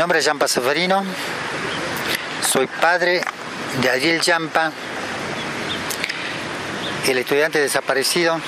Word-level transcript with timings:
Mi 0.00 0.02
nombre 0.02 0.20
es 0.20 0.24
Yampa 0.24 0.48
Seferino, 0.48 1.04
soy 2.50 2.66
padre 2.66 3.20
de 3.82 3.90
Ariel 3.90 4.22
Yampa, 4.22 4.72
el 7.06 7.18
estudiante 7.18 7.58
desaparecido, 7.58 8.40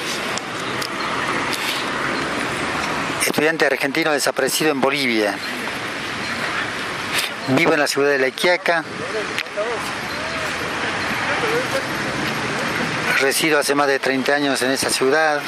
estudiante 3.20 3.66
argentino 3.66 4.12
desaparecido 4.12 4.70
en 4.70 4.80
Bolivia. 4.80 5.34
Vivo 7.48 7.74
en 7.74 7.80
la 7.80 7.86
ciudad 7.86 8.08
de 8.08 8.18
La 8.18 8.28
Iquiaca. 8.28 8.82
Resido 13.20 13.58
hace 13.58 13.74
más 13.74 13.88
de 13.88 13.98
30 13.98 14.34
años 14.34 14.62
en 14.62 14.70
esa 14.70 14.88
ciudad. 14.88 15.42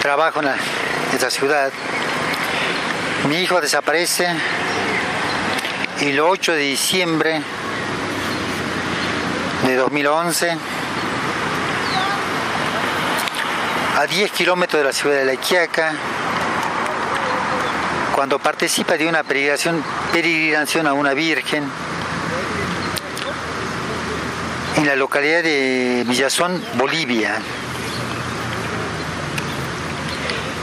Trabajo 0.00 0.40
en, 0.40 0.50
esa 1.16 1.30
ciudad. 1.30 1.72
Mi 3.28 3.40
hijo 3.40 3.60
desaparece 3.60 4.28
el 6.00 6.20
8 6.20 6.52
de 6.52 6.58
diciembre 6.60 7.42
de 9.66 9.74
2011, 9.74 10.56
a 13.96 14.06
10 14.06 14.30
kilómetros 14.30 14.80
de 14.80 14.86
la 14.86 14.92
ciudad 14.92 15.16
de 15.16 15.24
La 15.24 15.34
Iquiaca, 15.34 15.92
cuando 18.14 18.38
participa 18.38 18.96
de 18.96 19.08
una 19.08 19.24
peregrinación, 19.24 19.82
peregrinación 20.12 20.86
a 20.86 20.92
una 20.92 21.12
virgen 21.12 21.64
en 24.76 24.86
la 24.86 24.94
localidad 24.94 25.42
de 25.42 26.04
Villazón, 26.06 26.64
Bolivia. 26.74 27.38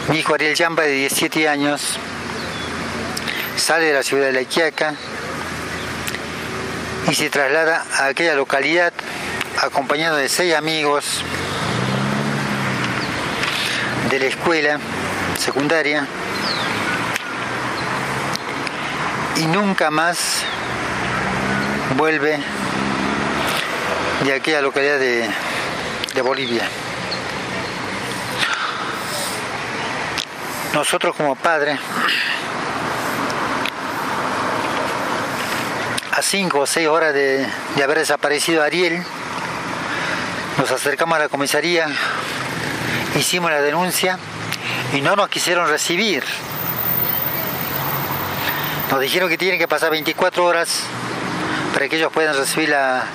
Mi 0.07 0.19
hijo 0.19 0.33
Ariel 0.33 0.55
Yamba, 0.55 0.83
de 0.83 0.91
17 0.91 1.49
años, 1.49 1.99
sale 3.57 3.85
de 3.85 3.93
la 3.93 4.03
ciudad 4.03 4.25
de 4.25 4.33
La 4.33 4.41
Iquiaca 4.41 4.95
y 7.09 7.13
se 7.13 7.29
traslada 7.29 7.85
a 7.99 8.07
aquella 8.07 8.35
localidad 8.35 8.93
acompañado 9.61 10.17
de 10.17 10.29
seis 10.29 10.55
amigos 10.55 11.21
de 14.09 14.19
la 14.19 14.25
escuela 14.25 14.79
secundaria 15.37 16.07
y 19.37 19.45
nunca 19.45 19.89
más 19.89 20.43
vuelve 21.97 22.39
de 24.23 24.33
aquella 24.33 24.61
localidad 24.61 24.99
de, 24.99 25.29
de 26.13 26.21
Bolivia. 26.21 26.67
Nosotros 30.73 31.15
como 31.15 31.35
padres, 31.35 31.79
a 36.15 36.21
cinco 36.21 36.59
o 36.59 36.65
seis 36.67 36.87
horas 36.87 37.11
de, 37.13 37.47
de 37.75 37.83
haber 37.83 37.97
desaparecido 37.97 38.61
Ariel, 38.61 39.01
nos 40.59 40.69
acercamos 40.69 41.15
a 41.15 41.19
la 41.19 41.29
comisaría, 41.29 41.87
hicimos 43.15 43.49
la 43.49 43.61
denuncia 43.61 44.19
y 44.93 45.01
no 45.01 45.15
nos 45.15 45.29
quisieron 45.29 45.67
recibir. 45.67 46.23
Nos 48.91 49.01
dijeron 49.01 49.27
que 49.27 49.39
tienen 49.39 49.57
que 49.57 49.67
pasar 49.67 49.89
24 49.89 50.45
horas 50.45 50.81
para 51.73 51.89
que 51.89 51.95
ellos 51.95 52.11
puedan 52.11 52.37
recibir 52.37 52.69
la 52.69 53.05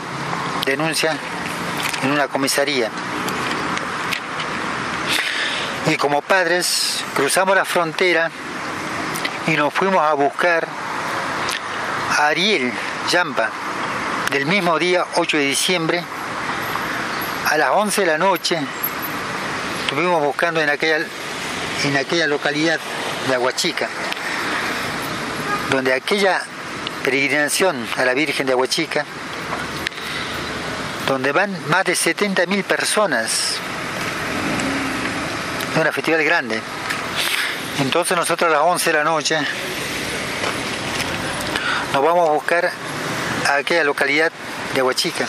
denuncia 0.66 1.16
en 2.02 2.10
una 2.10 2.26
comisaría. 2.26 2.90
Y 5.86 5.96
como 5.96 6.20
padres 6.20 7.04
cruzamos 7.14 7.54
la 7.54 7.64
frontera 7.64 8.28
y 9.46 9.52
nos 9.52 9.72
fuimos 9.72 10.02
a 10.02 10.14
buscar 10.14 10.66
a 12.18 12.26
Ariel 12.26 12.72
Yampa 13.10 13.48
del 14.30 14.44
mismo 14.44 14.78
día 14.78 15.06
8 15.16 15.36
de 15.38 15.44
diciembre 15.44 16.04
a 17.46 17.56
las 17.56 17.70
11 17.70 18.02
de 18.02 18.06
la 18.06 18.18
noche 18.18 18.58
estuvimos 19.82 20.22
buscando 20.22 20.60
en 20.60 20.68
aquella 20.68 21.06
en 21.84 21.96
aquella 21.96 22.26
localidad 22.26 22.78
de 23.26 23.34
Aguachica 23.34 23.88
donde 25.70 25.94
aquella 25.94 26.42
peregrinación 27.02 27.88
a 27.96 28.04
la 28.04 28.12
Virgen 28.12 28.46
de 28.46 28.52
Aguachica 28.52 29.06
donde 31.06 31.32
van 31.32 31.56
más 31.68 31.86
de 31.86 31.94
70.000 31.94 32.62
personas 32.64 33.56
es 35.72 35.80
una 35.80 35.92
festival 35.92 36.22
grande. 36.24 36.60
Entonces 37.80 38.16
nosotros 38.16 38.50
a 38.50 38.56
las 38.56 38.62
11 38.64 38.90
de 38.90 38.98
la 38.98 39.04
noche 39.04 39.38
nos 41.92 42.02
vamos 42.02 42.28
a 42.28 42.32
buscar 42.32 42.70
a 43.48 43.56
aquella 43.56 43.84
localidad 43.84 44.32
de 44.74 44.80
Aguachica. 44.80 45.26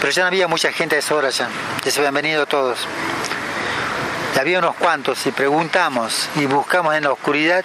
Pero 0.00 0.12
ya 0.12 0.22
no 0.22 0.28
había 0.28 0.48
mucha 0.48 0.72
gente 0.72 0.96
a 0.96 0.98
esa 0.98 1.14
hora 1.14 1.30
ya, 1.30 1.48
ya 1.84 1.90
se 1.90 2.00
habían 2.00 2.14
venido 2.14 2.46
todos. 2.46 2.86
Había 4.38 4.58
unos 4.58 4.74
cuantos 4.74 5.24
y 5.26 5.30
preguntamos 5.30 6.28
y 6.34 6.46
buscamos 6.46 6.94
en 6.96 7.04
la 7.04 7.12
oscuridad 7.12 7.64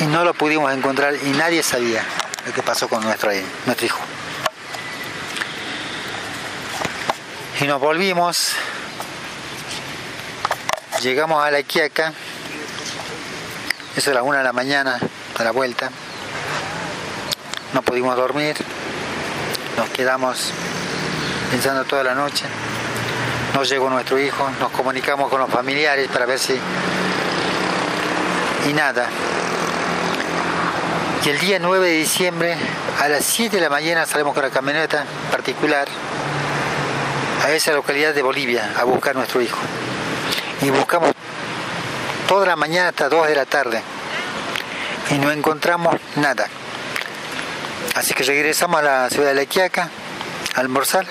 y 0.00 0.04
no 0.04 0.22
lo 0.24 0.32
pudimos 0.32 0.72
encontrar 0.72 1.14
y 1.14 1.30
nadie 1.30 1.62
sabía 1.62 2.04
lo 2.46 2.52
que 2.52 2.62
pasó 2.62 2.88
con 2.88 3.02
nuestro, 3.02 3.30
nuestro 3.66 3.86
hijo. 3.86 3.98
Y 7.60 7.64
nos 7.64 7.80
volvimos, 7.80 8.52
llegamos 11.00 11.44
a 11.44 11.50
la 11.50 11.60
Iquiaca, 11.60 12.12
eso 13.96 14.16
a 14.16 14.22
una 14.22 14.38
de 14.38 14.44
la 14.44 14.52
mañana, 14.52 15.00
a 15.36 15.44
la 15.44 15.50
vuelta 15.50 15.90
no 17.72 17.82
pudimos 17.82 18.16
dormir, 18.16 18.56
nos 19.76 19.88
quedamos 19.90 20.52
pensando 21.50 21.84
toda 21.84 22.04
la 22.04 22.14
noche, 22.14 22.44
no 23.54 23.62
llegó 23.64 23.88
nuestro 23.90 24.18
hijo, 24.18 24.48
nos 24.60 24.70
comunicamos 24.72 25.28
con 25.30 25.40
los 25.40 25.50
familiares 25.50 26.08
para 26.08 26.26
ver 26.26 26.38
si... 26.38 26.58
y 28.68 28.72
nada. 28.72 29.08
Y 31.24 31.28
el 31.28 31.38
día 31.38 31.58
9 31.60 31.88
de 31.88 31.94
diciembre, 31.98 32.56
a 33.00 33.08
las 33.08 33.24
7 33.24 33.56
de 33.56 33.62
la 33.62 33.70
mañana, 33.70 34.06
salimos 34.06 34.34
con 34.34 34.42
la 34.42 34.50
camioneta 34.50 35.04
particular 35.30 35.86
a 37.44 37.50
esa 37.52 37.72
localidad 37.72 38.14
de 38.14 38.22
Bolivia 38.22 38.72
a 38.78 38.84
buscar 38.84 39.12
a 39.14 39.18
nuestro 39.18 39.40
hijo. 39.40 39.58
Y 40.62 40.70
buscamos 40.70 41.12
toda 42.28 42.46
la 42.46 42.56
mañana 42.56 42.88
hasta 42.88 43.08
2 43.08 43.28
de 43.28 43.34
la 43.34 43.46
tarde 43.46 43.82
y 45.10 45.18
no 45.18 45.30
encontramos 45.30 45.96
nada. 46.16 46.48
Así 47.94 48.14
que 48.14 48.24
regresamos 48.24 48.80
a 48.80 48.82
la 48.82 49.10
ciudad 49.10 49.28
de 49.28 49.34
La 49.34 49.42
Iquiaca 49.42 49.90
a 50.54 50.60
almorzar 50.60 51.04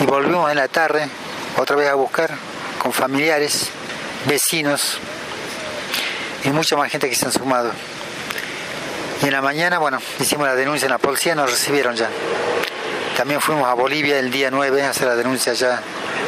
y 0.00 0.04
volvimos 0.04 0.50
en 0.50 0.56
la 0.56 0.66
tarde 0.66 1.08
otra 1.56 1.76
vez 1.76 1.88
a 1.88 1.94
buscar 1.94 2.30
con 2.82 2.92
familiares, 2.92 3.68
vecinos 4.26 4.98
y 6.42 6.50
mucha 6.50 6.76
más 6.76 6.90
gente 6.90 7.08
que 7.08 7.14
se 7.14 7.26
han 7.26 7.32
sumado. 7.32 7.70
Y 9.22 9.26
en 9.26 9.32
la 9.32 9.42
mañana, 9.42 9.78
bueno, 9.78 10.00
hicimos 10.18 10.48
la 10.48 10.56
denuncia 10.56 10.86
en 10.86 10.92
la 10.92 10.98
policía, 10.98 11.36
nos 11.36 11.50
recibieron 11.50 11.94
ya. 11.94 12.08
También 13.16 13.40
fuimos 13.40 13.68
a 13.68 13.74
Bolivia 13.74 14.18
el 14.18 14.32
día 14.32 14.50
9 14.50 14.82
a 14.82 14.90
hacer 14.90 15.06
la 15.06 15.14
denuncia 15.14 15.52
allá, 15.52 15.80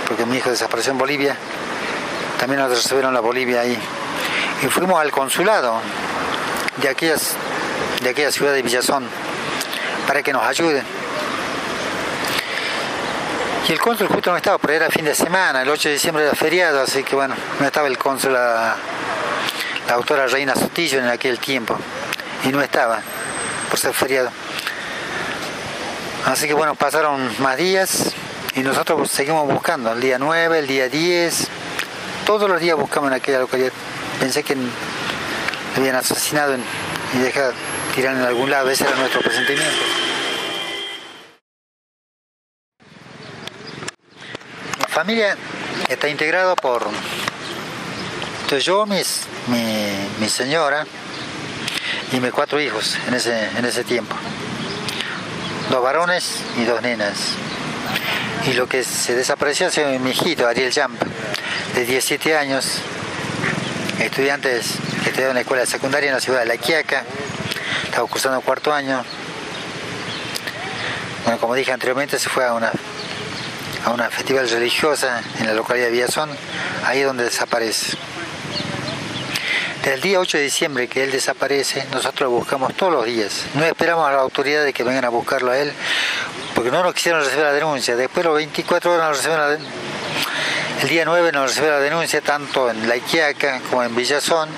porque 0.07 0.25
mi 0.25 0.37
hijo 0.37 0.51
desapareció 0.51 0.93
en 0.93 0.99
Bolivia. 0.99 1.37
También 2.39 2.61
nos 2.61 2.71
recibieron 2.71 3.13
la 3.13 3.21
Bolivia 3.21 3.63
ahí. 3.63 3.77
Y 4.63 4.67
fuimos 4.67 5.01
al 5.01 5.11
consulado 5.11 5.81
de, 6.77 6.89
aquellas, 6.89 7.35
de 8.03 8.11
aquella 8.11 8.31
ciudad 8.31 8.53
de 8.53 8.63
Villazón 8.63 9.09
para 10.07 10.23
que 10.23 10.33
nos 10.33 10.43
ayuden. 10.43 10.85
Y 13.69 13.73
el 13.73 13.79
cónsul 13.79 14.09
justo 14.09 14.31
no 14.31 14.37
estaba, 14.37 14.59
pero 14.59 14.75
era 14.75 14.91
fin 14.91 15.05
de 15.05 15.15
semana, 15.15 15.63
el 15.63 15.69
8 15.69 15.91
de 15.91 15.95
diciembre 15.95 16.25
era 16.25 16.35
feriado, 16.35 16.81
así 16.83 17.05
que 17.05 17.15
bueno, 17.15 17.35
no 17.61 17.67
estaba 17.67 17.87
el 17.87 17.99
cónsul, 17.99 18.33
la, 18.33 18.75
la 19.87 19.95
autora 19.95 20.27
Reina 20.27 20.57
Sotillo 20.57 20.99
en 20.99 21.07
aquel 21.07 21.39
tiempo, 21.39 21.77
y 22.45 22.49
no 22.49 22.61
estaba, 22.63 23.01
por 23.69 23.79
ser 23.79 23.95
feriado. 23.95 24.31
Así 26.27 26.49
que 26.49 26.55
bueno, 26.55 26.75
pasaron 26.75 27.31
más 27.41 27.57
días 27.57 28.13
y 28.55 28.61
nosotros 28.61 29.11
seguimos 29.11 29.47
buscando, 29.47 29.93
el 29.93 30.01
día 30.01 30.19
9, 30.19 30.59
el 30.59 30.67
día 30.67 30.89
10, 30.89 31.49
todos 32.27 32.49
los 32.49 32.61
días 32.61 32.77
buscamos 32.77 33.11
en 33.11 33.15
aquella 33.15 33.39
localidad. 33.39 33.73
Pensé 34.19 34.43
que 34.43 34.57
habían 35.77 35.95
asesinado 35.95 36.57
y 37.15 37.19
dejado 37.19 37.53
tirar 38.01 38.17
en 38.17 38.23
algún 38.23 38.51
lado, 38.51 38.71
ese 38.71 38.85
era 38.85 38.97
nuestro 38.97 39.21
presentimiento. 39.21 39.85
Mi 44.79 44.85
familia 44.89 45.37
está 45.87 46.09
integrada 46.09 46.57
por 46.57 46.89
entonces 48.43 48.65
yo, 48.65 48.87
mis, 48.87 49.27
mi, 49.49 49.93
mi 50.19 50.29
señora 50.31 50.87
y 52.11 52.21
mis 52.21 52.33
cuatro 52.33 52.59
hijos 52.59 52.97
en 53.07 53.15
ese, 53.15 53.51
en 53.57 53.67
ese 53.67 53.85
tiempo. 53.85 54.17
Dos 55.69 55.83
varones 55.83 56.41
y 56.57 56.65
dos 56.65 56.81
nenas. 56.81 57.35
Y 58.47 58.55
lo 58.55 58.67
que 58.67 58.83
se 58.83 59.15
desapareció 59.15 59.71
sido 59.71 59.91
mi 60.01 60.11
hijito, 60.11 60.49
Ariel 60.49 60.73
Jamp, 60.73 61.01
de 61.75 61.85
17 61.85 62.35
años, 62.37 62.81
estudiantes 64.01 64.77
que 65.05 65.11
estudiaban 65.11 65.33
en 65.33 65.35
la 65.35 65.41
escuela 65.43 65.67
secundaria 65.67 66.09
en 66.09 66.15
la 66.15 66.21
ciudad 66.21 66.41
de 66.41 66.47
La 66.47 66.57
Quiaca, 66.57 67.05
estaba 67.91 68.09
cursando 68.09 68.41
cuarto 68.41 68.73
año. 68.73 69.03
Bueno, 71.25 71.41
como 71.41 71.55
dije 71.55 71.73
anteriormente, 71.73 72.19
se 72.19 72.29
fue 72.29 72.47
a 72.47 72.55
una, 72.55 72.71
a 73.85 73.91
una 73.91 74.09
festival 74.11 74.49
religiosa 74.49 75.23
en 75.39 75.47
la 75.47 75.55
localidad 75.55 75.87
de 75.87 75.93
Villazón, 75.93 76.31
ahí 76.85 77.03
donde 77.03 77.25
desaparece. 77.25 77.97
Desde 79.79 79.95
el 79.95 80.01
día 80.03 80.21
8 80.21 80.39
de 80.39 80.45
diciembre 80.45 80.89
que 80.89 81.03
él 81.03 81.11
desaparece, 81.11 81.85
nosotros 81.91 82.31
lo 82.31 82.37
buscamos 82.37 82.75
todos 82.75 82.93
los 82.93 83.07
días. 83.07 83.47
No 83.55 83.65
esperamos 83.65 84.07
a 84.09 84.13
las 84.13 84.21
autoridades 84.21 84.73
que 84.73 84.85
vengan 84.85 85.05
a 85.05 85.09
buscarlo 85.09 85.51
a 85.51 85.59
él, 85.59 85.73
porque 86.55 86.71
no 86.71 86.85
nos 86.85 86.95
quisieron 86.95 87.25
recibir 87.25 87.45
la 87.45 87.53
denuncia. 87.53 87.97
Después 87.97 88.25
los 88.25 88.37
24 88.37 88.93
horas 88.93 89.09
nos 89.09 89.17
recibieron 89.17 89.47
la 89.47 89.51
denuncia. 89.51 89.81
El 90.83 90.89
día 90.89 91.05
9 91.05 91.33
nos 91.33 91.49
recibió 91.51 91.71
la 91.71 91.81
denuncia 91.81 92.21
tanto 92.21 92.71
en 92.71 92.89
La 92.89 92.97
Iquiaca 92.97 93.61
como 93.69 93.83
en 93.83 93.97
Villazón. 93.97 94.49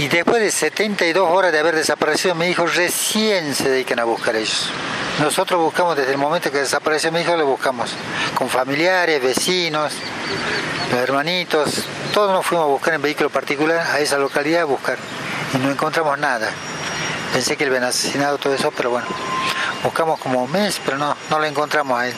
Y 0.00 0.06
después 0.06 0.40
de 0.40 0.52
72 0.52 1.28
horas 1.28 1.50
de 1.50 1.58
haber 1.58 1.74
desaparecido 1.74 2.36
mi 2.36 2.46
hijo, 2.46 2.66
recién 2.66 3.52
se 3.52 3.68
dedican 3.68 3.98
a 3.98 4.04
buscar 4.04 4.36
ellos. 4.36 4.70
Nosotros 5.20 5.60
buscamos 5.60 5.96
desde 5.96 6.12
el 6.12 6.18
momento 6.18 6.52
que 6.52 6.58
desapareció 6.58 7.10
mi 7.10 7.20
hijo, 7.20 7.36
lo 7.36 7.46
buscamos 7.46 7.90
con 8.36 8.48
familiares, 8.48 9.20
vecinos, 9.20 9.92
hermanitos. 10.92 11.84
Todos 12.14 12.30
nos 12.32 12.46
fuimos 12.46 12.66
a 12.66 12.68
buscar 12.68 12.94
en 12.94 13.02
vehículo 13.02 13.28
particular 13.28 13.84
a 13.88 13.98
esa 13.98 14.18
localidad 14.18 14.62
a 14.62 14.66
buscar 14.66 14.98
y 15.54 15.58
no 15.58 15.68
encontramos 15.68 16.16
nada. 16.16 16.48
Pensé 17.32 17.56
que 17.56 17.64
él 17.64 17.74
había 17.74 17.88
asesinado 17.88 18.38
todo 18.38 18.54
eso, 18.54 18.70
pero 18.70 18.90
bueno, 18.90 19.08
buscamos 19.82 20.20
como 20.20 20.44
un 20.44 20.52
mes, 20.52 20.80
pero 20.84 20.96
no, 20.96 21.16
no 21.28 21.38
lo 21.40 21.44
encontramos 21.44 21.98
a 21.98 22.06
él. 22.06 22.14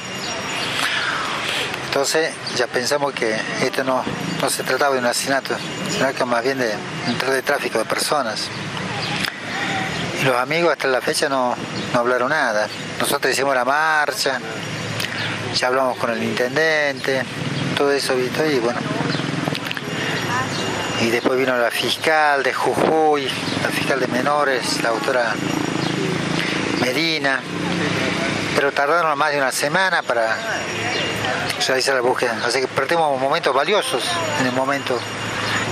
Entonces 1.90 2.32
ya 2.56 2.68
pensamos 2.68 3.12
que 3.12 3.34
esto 3.62 3.82
no, 3.82 4.04
no 4.40 4.48
se 4.48 4.62
trataba 4.62 4.94
de 4.94 5.00
un 5.00 5.06
asesinato, 5.06 5.56
sino 5.90 6.26
más 6.26 6.44
bien 6.44 6.56
de 6.56 6.72
un 7.08 7.32
de 7.32 7.42
tráfico 7.42 7.80
de 7.80 7.84
personas. 7.84 8.46
Y 10.20 10.24
los 10.24 10.36
amigos 10.36 10.70
hasta 10.70 10.86
la 10.86 11.00
fecha 11.00 11.28
no, 11.28 11.56
no 11.92 11.98
hablaron 11.98 12.30
nada. 12.30 12.68
Nosotros 13.00 13.32
hicimos 13.32 13.56
la 13.56 13.64
marcha, 13.64 14.38
ya 15.52 15.66
hablamos 15.66 15.96
con 15.96 16.12
el 16.12 16.22
intendente, 16.22 17.24
todo 17.76 17.90
eso, 17.90 18.14
¿visto? 18.14 18.46
y 18.46 18.60
bueno. 18.60 18.78
Y 21.00 21.10
después 21.10 21.40
vino 21.40 21.58
la 21.58 21.72
fiscal 21.72 22.44
de 22.44 22.54
Jujuy, 22.54 23.24
la 23.24 23.68
fiscal 23.70 23.98
de 23.98 24.06
menores, 24.06 24.80
la 24.84 24.90
autora 24.90 25.34
Medina, 26.82 27.40
pero 28.54 28.70
tardaron 28.70 29.18
más 29.18 29.32
de 29.32 29.38
una 29.38 29.50
semana 29.50 30.02
para 30.02 30.36
realizar 31.66 31.94
la 31.94 32.00
búsqueda. 32.00 32.36
Así 32.44 32.60
que 32.60 32.68
perdimos 32.68 33.20
momentos 33.20 33.54
valiosos 33.54 34.02
en 34.40 34.46
el 34.46 34.52
momento 34.52 34.98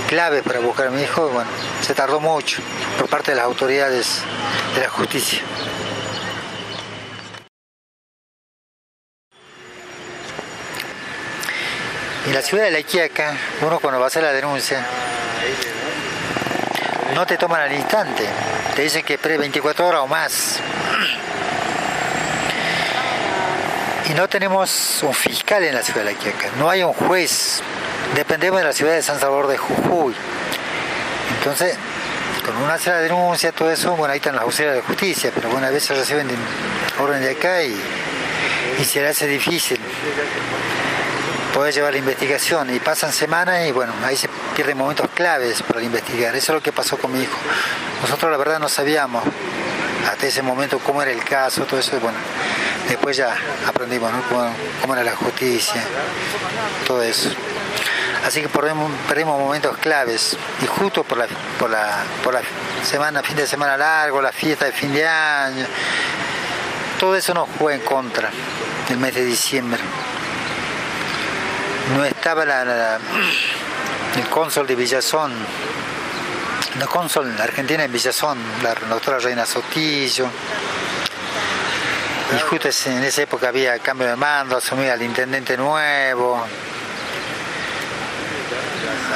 clave 0.07 0.41
para 0.43 0.59
buscar 0.59 0.87
a 0.87 0.91
mi 0.91 1.01
hijo. 1.01 1.29
Bueno, 1.29 1.49
se 1.81 1.93
tardó 1.93 2.19
mucho 2.19 2.61
por 2.97 3.07
parte 3.09 3.31
de 3.31 3.37
las 3.37 3.45
autoridades 3.45 4.21
de 4.75 4.81
la 4.81 4.89
justicia. 4.89 5.39
En 12.25 12.33
la 12.33 12.41
ciudad 12.41 12.65
de 12.65 12.71
La 12.71 12.79
Iquiaca, 12.79 13.35
uno 13.61 13.79
cuando 13.79 13.99
va 13.99 14.05
a 14.05 14.07
hacer 14.07 14.21
la 14.21 14.31
denuncia, 14.31 14.85
no 17.15 17.25
te 17.25 17.37
toman 17.37 17.61
al 17.61 17.73
instante, 17.73 18.23
te 18.75 18.83
dicen 18.83 19.03
que 19.03 19.15
espere 19.15 19.37
24 19.37 19.87
horas 19.87 20.01
o 20.01 20.07
más. 20.07 20.59
Y 24.09 24.13
no 24.13 24.27
tenemos 24.27 25.03
un 25.03 25.13
fiscal 25.13 25.63
en 25.63 25.75
la 25.75 25.83
ciudad 25.83 26.03
de 26.03 26.13
La 26.13 26.17
Quiaca, 26.17 26.49
no 26.57 26.69
hay 26.69 26.81
un 26.81 26.93
juez, 26.93 27.61
dependemos 28.15 28.59
de 28.59 28.65
la 28.65 28.73
ciudad 28.73 28.93
de 28.93 29.03
San 29.03 29.19
Salvador 29.19 29.47
de 29.47 29.57
Jujuy. 29.57 30.15
Entonces, 31.37 31.77
con 32.43 32.57
una 32.57 32.79
sola 32.79 32.97
denuncia, 32.97 33.51
todo 33.51 33.71
eso, 33.71 33.95
bueno, 33.95 34.11
ahí 34.11 34.17
están 34.17 34.33
los 34.33 34.43
auxiliares 34.43 34.81
de 34.81 34.87
justicia, 34.87 35.31
pero 35.33 35.49
bueno, 35.49 35.67
a 35.67 35.69
veces 35.69 35.95
reciben 35.95 36.27
orden 36.99 37.21
de 37.21 37.31
acá 37.31 37.61
y, 37.61 37.79
y 38.79 38.83
se 38.83 38.99
le 39.01 39.09
hace 39.09 39.27
difícil 39.27 39.79
poder 41.53 41.73
llevar 41.73 41.93
la 41.93 41.99
investigación 41.99 42.73
y 42.73 42.79
pasan 42.79 43.13
semanas 43.13 43.67
y 43.67 43.71
bueno, 43.71 43.93
ahí 44.03 44.15
se 44.17 44.27
pierden 44.55 44.77
momentos 44.77 45.07
claves 45.13 45.61
para 45.61 45.83
investigar. 45.83 46.35
Eso 46.35 46.53
es 46.53 46.55
lo 46.55 46.63
que 46.63 46.71
pasó 46.71 46.97
con 46.97 47.13
mi 47.13 47.21
hijo. 47.21 47.37
Nosotros 48.01 48.31
la 48.31 48.37
verdad 48.37 48.59
no 48.59 48.69
sabíamos 48.69 49.23
hasta 50.09 50.25
ese 50.25 50.41
momento 50.41 50.79
cómo 50.79 51.03
era 51.03 51.11
el 51.11 51.23
caso, 51.23 51.65
todo 51.65 51.79
eso, 51.79 51.99
bueno, 51.99 52.17
después 52.93 53.17
ya 53.17 53.35
aprendimos 53.67 54.11
cómo, 54.81 54.93
era 54.93 55.03
la 55.03 55.15
justicia, 55.15 55.83
todo 56.85 57.01
eso. 57.01 57.29
Así 58.25 58.41
que 58.41 58.49
perdimos 58.49 59.39
momentos 59.39 59.77
claves 59.77 60.35
y 60.61 60.65
justo 60.65 61.03
por 61.03 61.17
la, 61.17 61.27
semana, 62.83 63.23
fin 63.23 63.35
de 63.35 63.47
semana 63.47 63.77
largo, 63.77 64.21
la 64.21 64.31
fiesta 64.31 64.65
de 64.65 64.71
fin 64.71 64.93
de 64.93 65.07
año, 65.07 65.65
todo 66.99 67.15
eso 67.15 67.33
nos 67.33 67.47
jugó 67.57 67.71
en 67.71 67.81
contra 67.81 68.29
el 68.89 68.97
mes 68.97 69.15
de 69.15 69.23
diciembre. 69.23 69.79
No 71.95 72.03
estaba 72.03 72.43
el 72.43 74.29
cónsul 74.29 74.67
de 74.67 74.75
Villazón, 74.75 75.33
la 76.77 76.87
cónsul 76.87 77.39
argentina 77.39 77.83
en 77.83 77.91
Villazón, 77.91 78.37
la 78.61 78.75
doctora 78.89 79.19
Reina 79.19 79.45
Sotillo, 79.45 80.29
y 82.35 82.39
justo 82.39 82.69
en 82.85 83.03
esa 83.03 83.23
época 83.23 83.47
había 83.47 83.79
cambio 83.79 84.07
de 84.07 84.15
mando, 84.15 84.57
asumía 84.57 84.93
el 84.93 85.01
intendente 85.01 85.57
nuevo, 85.57 86.45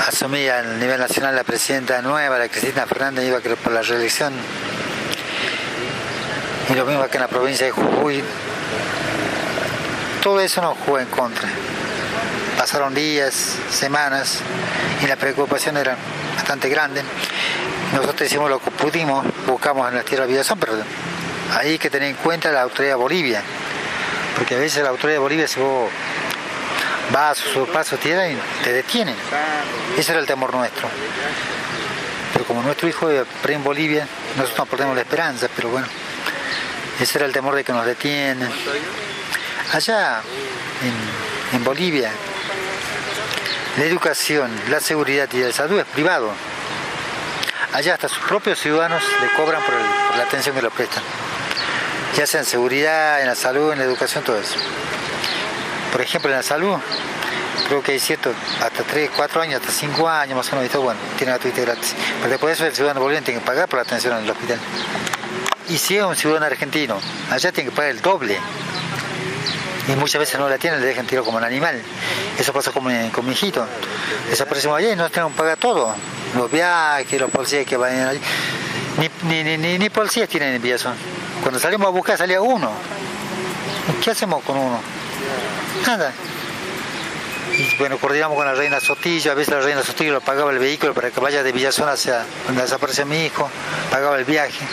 asumía 0.07 0.59
a 0.59 0.63
nivel 0.63 0.99
nacional 0.99 1.35
la 1.35 1.43
presidenta 1.43 2.01
nueva, 2.01 2.39
la 2.39 2.49
Cristina 2.49 2.87
Fernández, 2.87 3.25
iba 3.25 3.39
por 3.39 3.71
la 3.71 3.81
reelección. 3.83 4.33
Y 6.69 6.73
lo 6.73 6.85
mismo 6.85 7.03
acá 7.03 7.17
en 7.17 7.21
la 7.21 7.27
provincia 7.27 7.65
de 7.65 7.71
Jujuy. 7.71 8.23
Todo 10.23 10.39
eso 10.39 10.61
nos 10.61 10.77
jugó 10.79 10.99
en 10.99 11.07
contra. 11.07 11.47
Pasaron 12.57 12.95
días, 12.95 13.57
semanas, 13.69 14.39
y 15.03 15.07
la 15.07 15.17
preocupación 15.17 15.77
era 15.77 15.97
bastante 16.35 16.69
grande. 16.69 17.03
Nosotros 17.93 18.27
hicimos 18.27 18.49
lo 18.49 18.59
que 18.59 18.71
pudimos, 18.71 19.25
buscamos 19.45 19.87
en 19.89 19.97
la 19.97 20.03
tierra 20.03 20.25
de 20.25 20.31
Villazón, 20.31 20.57
pero 20.57 20.73
hay 21.55 21.77
que 21.77 21.89
tener 21.89 22.09
en 22.09 22.15
cuenta 22.15 22.51
la 22.51 22.61
autoridad 22.61 22.93
de 22.93 22.95
Bolivia, 22.95 23.41
porque 24.35 24.55
a 24.55 24.59
veces 24.59 24.83
la 24.83 24.89
autoridad 24.89 25.15
de 25.15 25.19
Bolivia 25.19 25.47
se 25.47 25.61
va 27.13 27.29
a 27.29 27.35
su 27.35 27.67
paso 27.67 27.97
tierra 27.97 28.27
y 28.27 28.37
te 28.63 28.73
detienen. 28.73 29.15
Ese 29.97 30.11
era 30.11 30.19
el 30.19 30.25
temor 30.25 30.53
nuestro. 30.53 30.87
Pero 32.31 32.45
como 32.45 32.63
nuestro 32.63 32.87
hijo 32.87 33.09
pre 33.41 33.53
en 33.53 33.63
Bolivia, 33.63 34.07
nosotros 34.35 34.57
no 34.57 34.65
perdemos 34.65 34.95
la 34.95 35.01
esperanza, 35.01 35.47
pero 35.55 35.69
bueno, 35.69 35.87
ese 36.99 37.17
era 37.19 37.27
el 37.27 37.33
temor 37.33 37.55
de 37.55 37.63
que 37.63 37.73
nos 37.73 37.85
detienen. 37.85 38.49
Allá 39.71 40.21
en, 41.51 41.57
en 41.57 41.63
Bolivia, 41.63 42.11
la 43.77 43.83
educación, 43.83 44.51
la 44.69 44.79
seguridad 44.79 45.29
y 45.31 45.37
la 45.37 45.51
salud 45.51 45.79
es 45.79 45.85
privado. 45.85 46.31
Allá 47.73 47.93
hasta 47.95 48.07
sus 48.07 48.19
propios 48.19 48.59
ciudadanos 48.59 49.03
le 49.21 49.29
cobran 49.35 49.61
por, 49.63 49.73
por 49.73 50.17
la 50.17 50.23
atención 50.23 50.55
que 50.55 50.61
le 50.61 50.69
prestan 50.69 51.03
ya 52.15 52.27
sea 52.27 52.41
en 52.41 52.45
seguridad, 52.45 53.21
en 53.21 53.27
la 53.27 53.35
salud, 53.35 53.71
en 53.71 53.79
la 53.79 53.85
educación, 53.85 54.23
todo 54.23 54.37
eso. 54.37 54.55
Por 55.91 56.01
ejemplo, 56.01 56.29
en 56.29 56.37
la 56.37 56.43
salud, 56.43 56.77
creo 57.67 57.81
que 57.81 57.93
hay 57.93 57.99
cierto, 57.99 58.31
hasta 58.61 58.83
3, 58.83 59.11
4 59.15 59.41
años, 59.41 59.61
hasta 59.61 59.71
5 59.71 60.09
años 60.09 60.37
más 60.37 60.51
o 60.51 60.55
menos, 60.55 60.75
bueno, 60.75 60.99
tiene 61.17 61.33
gratuita 61.33 61.61
gratis. 61.61 61.95
Pero 62.19 62.29
después 62.29 62.51
de 62.51 62.53
eso 62.53 62.65
el 62.65 62.75
ciudadano 62.75 63.01
boliviano 63.01 63.25
tiene 63.25 63.39
que 63.39 63.45
pagar 63.45 63.67
por 63.67 63.77
la 63.77 63.83
atención 63.83 64.17
en 64.17 64.25
el 64.25 64.29
hospital. 64.29 64.59
Y 65.69 65.77
si 65.77 65.97
es 65.97 66.03
un 66.03 66.15
ciudadano 66.15 66.45
argentino, 66.45 66.99
allá 67.31 67.51
tiene 67.51 67.69
que 67.69 67.75
pagar 67.75 67.91
el 67.91 68.01
doble. 68.01 68.37
Y 69.87 69.91
muchas 69.93 70.19
veces 70.19 70.39
no 70.39 70.47
la 70.47 70.57
tienen, 70.57 70.79
le 70.79 70.85
dejan 70.87 71.05
tiro 71.05 71.23
como 71.23 71.37
un 71.37 71.43
animal. 71.43 71.81
Eso 72.37 72.53
pasa 72.53 72.71
con 72.71 72.85
mi, 72.85 73.09
con 73.09 73.25
mi 73.25 73.33
hijito. 73.33 73.65
Desaparecemos 74.29 74.77
allá 74.77 74.93
y 74.93 74.95
nos 74.95 75.11
tenemos 75.11 75.33
que 75.33 75.39
pagar 75.39 75.57
todo. 75.57 75.93
Los 76.35 76.51
viajes, 76.51 77.19
los 77.19 77.29
policías 77.29 77.65
que 77.65 77.75
vayan 77.75 78.07
allí. 78.07 78.21
Ni, 79.23 79.43
ni, 79.43 79.57
ni, 79.57 79.77
ni 79.77 79.89
policías 79.89 80.29
tienen 80.29 80.53
envíos. 80.53 80.85
Cuando 81.43 81.59
salimos 81.59 81.87
a 81.87 81.91
buscar 81.91 82.17
salía 82.17 82.41
uno. 82.41 82.71
¿Qué 84.01 84.11
hacemos 84.11 84.41
con 84.45 84.57
uno? 84.57 84.79
Nada. 85.85 86.13
Bueno, 87.77 87.97
coordinamos 87.97 88.37
con 88.37 88.45
la 88.45 88.53
reina 88.53 88.79
Sotillo, 88.79 89.29
a 89.29 89.35
veces 89.35 89.53
la 89.53 89.59
reina 89.59 89.83
Sotillo 89.83 90.13
lo 90.13 90.21
pagaba 90.21 90.51
el 90.51 90.57
vehículo 90.57 90.93
para 90.93 91.11
que 91.11 91.19
vaya 91.19 91.43
de 91.43 91.51
Villazón 91.51 91.89
hacia 91.89 92.25
donde 92.47 92.61
desaparece 92.61 93.03
mi 93.03 93.25
hijo, 93.25 93.49
pagaba 93.91 94.17
el 94.17 94.23
viaje. 94.23 94.65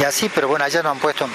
Y 0.00 0.02
así, 0.02 0.28
pero 0.28 0.48
bueno, 0.48 0.64
allá 0.64 0.82
nos 0.82 0.92
han 0.92 0.98
puesto 0.98 1.28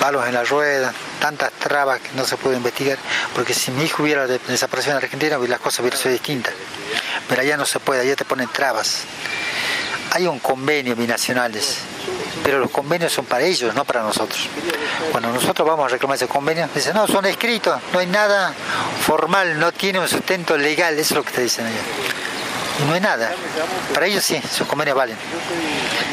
palos 0.00 0.26
en 0.26 0.32
la 0.32 0.44
rueda, 0.44 0.94
tantas 1.20 1.52
trabas 1.52 2.00
que 2.00 2.12
no 2.16 2.24
se 2.24 2.38
puede 2.38 2.56
investigar, 2.56 2.98
porque 3.34 3.52
si 3.52 3.70
mi 3.70 3.84
hijo 3.84 4.02
hubiera 4.02 4.26
desaparecido 4.26 4.96
en 4.96 5.04
Argentina, 5.04 5.36
las 5.36 5.60
cosas 5.60 5.80
hubieran 5.80 6.00
sido 6.00 6.12
distintas. 6.12 6.54
Pero 7.28 7.42
allá 7.42 7.58
no 7.58 7.66
se 7.66 7.78
puede, 7.78 8.00
allá 8.00 8.16
te 8.16 8.24
ponen 8.24 8.48
trabas. 8.48 9.02
Hay 10.12 10.26
un 10.26 10.38
convenio 10.38 10.96
binacionales 10.96 11.78
pero 12.42 12.58
los 12.58 12.70
convenios 12.70 13.12
son 13.12 13.24
para 13.24 13.44
ellos, 13.44 13.74
no 13.74 13.84
para 13.84 14.02
nosotros. 14.02 14.48
Cuando 15.10 15.30
nosotros 15.30 15.66
vamos 15.66 15.86
a 15.86 15.88
reclamar 15.88 16.16
ese 16.16 16.26
convenio, 16.26 16.68
dicen, 16.74 16.94
no, 16.94 17.06
son 17.06 17.26
escritos, 17.26 17.80
no 17.92 17.98
hay 17.98 18.06
nada 18.06 18.52
formal, 19.06 19.58
no 19.58 19.72
tiene 19.72 19.98
un 19.98 20.08
sustento 20.08 20.56
legal, 20.56 20.94
eso 20.94 21.14
es 21.14 21.16
lo 21.18 21.22
que 21.24 21.32
te 21.32 21.42
dicen. 21.42 21.66
Y 22.80 22.84
no 22.88 22.94
hay 22.94 23.00
nada. 23.00 23.30
Para 23.92 24.06
ellos 24.06 24.24
sí, 24.24 24.40
sus 24.52 24.66
convenios 24.66 24.96
valen. 24.96 25.16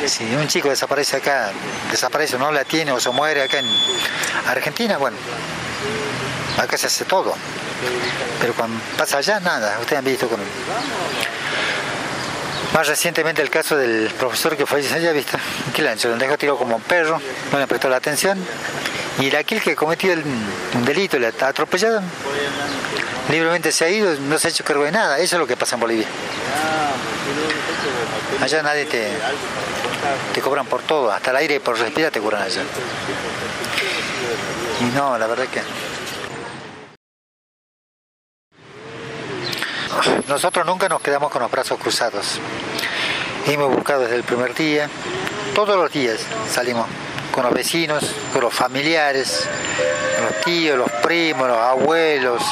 Si 0.06 0.24
un 0.36 0.48
chico 0.48 0.70
desaparece 0.70 1.18
acá, 1.18 1.52
desaparece, 1.90 2.38
no 2.38 2.52
la 2.52 2.64
tiene 2.66 2.92
o 2.92 3.00
se 3.00 3.10
muere 3.10 3.42
acá 3.44 3.60
en 3.60 3.70
Argentina, 4.48 4.98
bueno, 4.98 5.18
acá 6.58 6.78
se 6.78 6.88
hace 6.88 7.06
todo. 7.06 7.34
Pero 8.40 8.54
cuando 8.54 8.80
pasa 8.98 9.18
allá, 9.18 9.40
nada. 9.40 9.78
Ustedes 9.80 10.00
han 10.00 10.06
visto 10.06 10.28
con 10.28 10.40
más 12.74 12.88
recientemente 12.88 13.42
el 13.42 13.50
caso 13.50 13.76
del 13.76 14.10
profesor 14.12 14.56
que 14.56 14.66
falleció 14.66 14.96
allá, 14.96 15.12
¿viste? 15.12 15.38
Que 15.74 15.82
lo 15.82 16.18
dejó 16.18 16.38
tirado 16.38 16.58
como 16.58 16.78
un 16.78 16.82
perro, 16.82 17.22
no 17.52 17.60
le 17.60 17.68
prestó 17.68 17.90
la 17.90 17.98
atención. 17.98 18.40
Y 19.20 19.28
el 19.28 19.36
aquel 19.36 19.62
que 19.62 19.76
cometió 19.76 20.14
el, 20.14 20.24
delito, 20.86 21.20
le 21.20 21.28
ha 21.28 21.48
atropellado, 21.48 22.02
libremente 23.30 23.72
se 23.72 23.86
ha 23.86 23.90
ido, 23.90 24.16
no 24.22 24.38
se 24.38 24.48
ha 24.48 24.52
hecho 24.52 24.64
cargo 24.64 24.84
de 24.84 24.92
nada. 24.92 25.20
Eso 25.20 25.36
es 25.36 25.40
lo 25.40 25.48
que 25.48 25.58
pasa 25.58 25.76
en 25.76 25.82
Bolivia. 25.82 26.08
Allá 28.42 28.64
nadie 28.64 28.86
te, 28.86 29.10
te 30.34 30.42
cobran 30.42 30.66
por 30.66 30.82
todo, 30.82 31.12
hasta 31.12 31.32
el 31.32 31.38
aire 31.38 31.60
por 31.60 31.78
respirar 31.78 32.12
te 32.12 32.20
cobran 32.20 32.42
allá. 32.42 32.62
Y 34.80 34.96
no, 34.96 35.18
la 35.18 35.28
verdad 35.28 35.46
que... 35.48 35.62
Nosotros 40.28 40.66
nunca 40.66 40.88
nos 40.90 41.02
quedamos 41.02 41.32
con 41.32 41.42
los 41.42 41.52
brazos 41.52 41.80
cruzados. 41.80 42.40
Hemos 43.48 43.74
buscado 43.74 44.02
desde 44.02 44.16
el 44.16 44.24
primer 44.24 44.54
día, 44.54 44.90
todos 45.56 45.76
los 45.76 45.92
días 45.92 46.20
salimos 46.50 46.88
con 47.32 47.44
los 47.44 47.54
vecinos, 47.54 48.04
con 48.32 48.42
los 48.42 48.54
familiares, 48.54 49.48
los 50.22 50.42
tíos, 50.46 50.78
los 50.78 50.92
primos, 51.04 51.48
los 51.48 51.58
abuelos. 51.58 52.44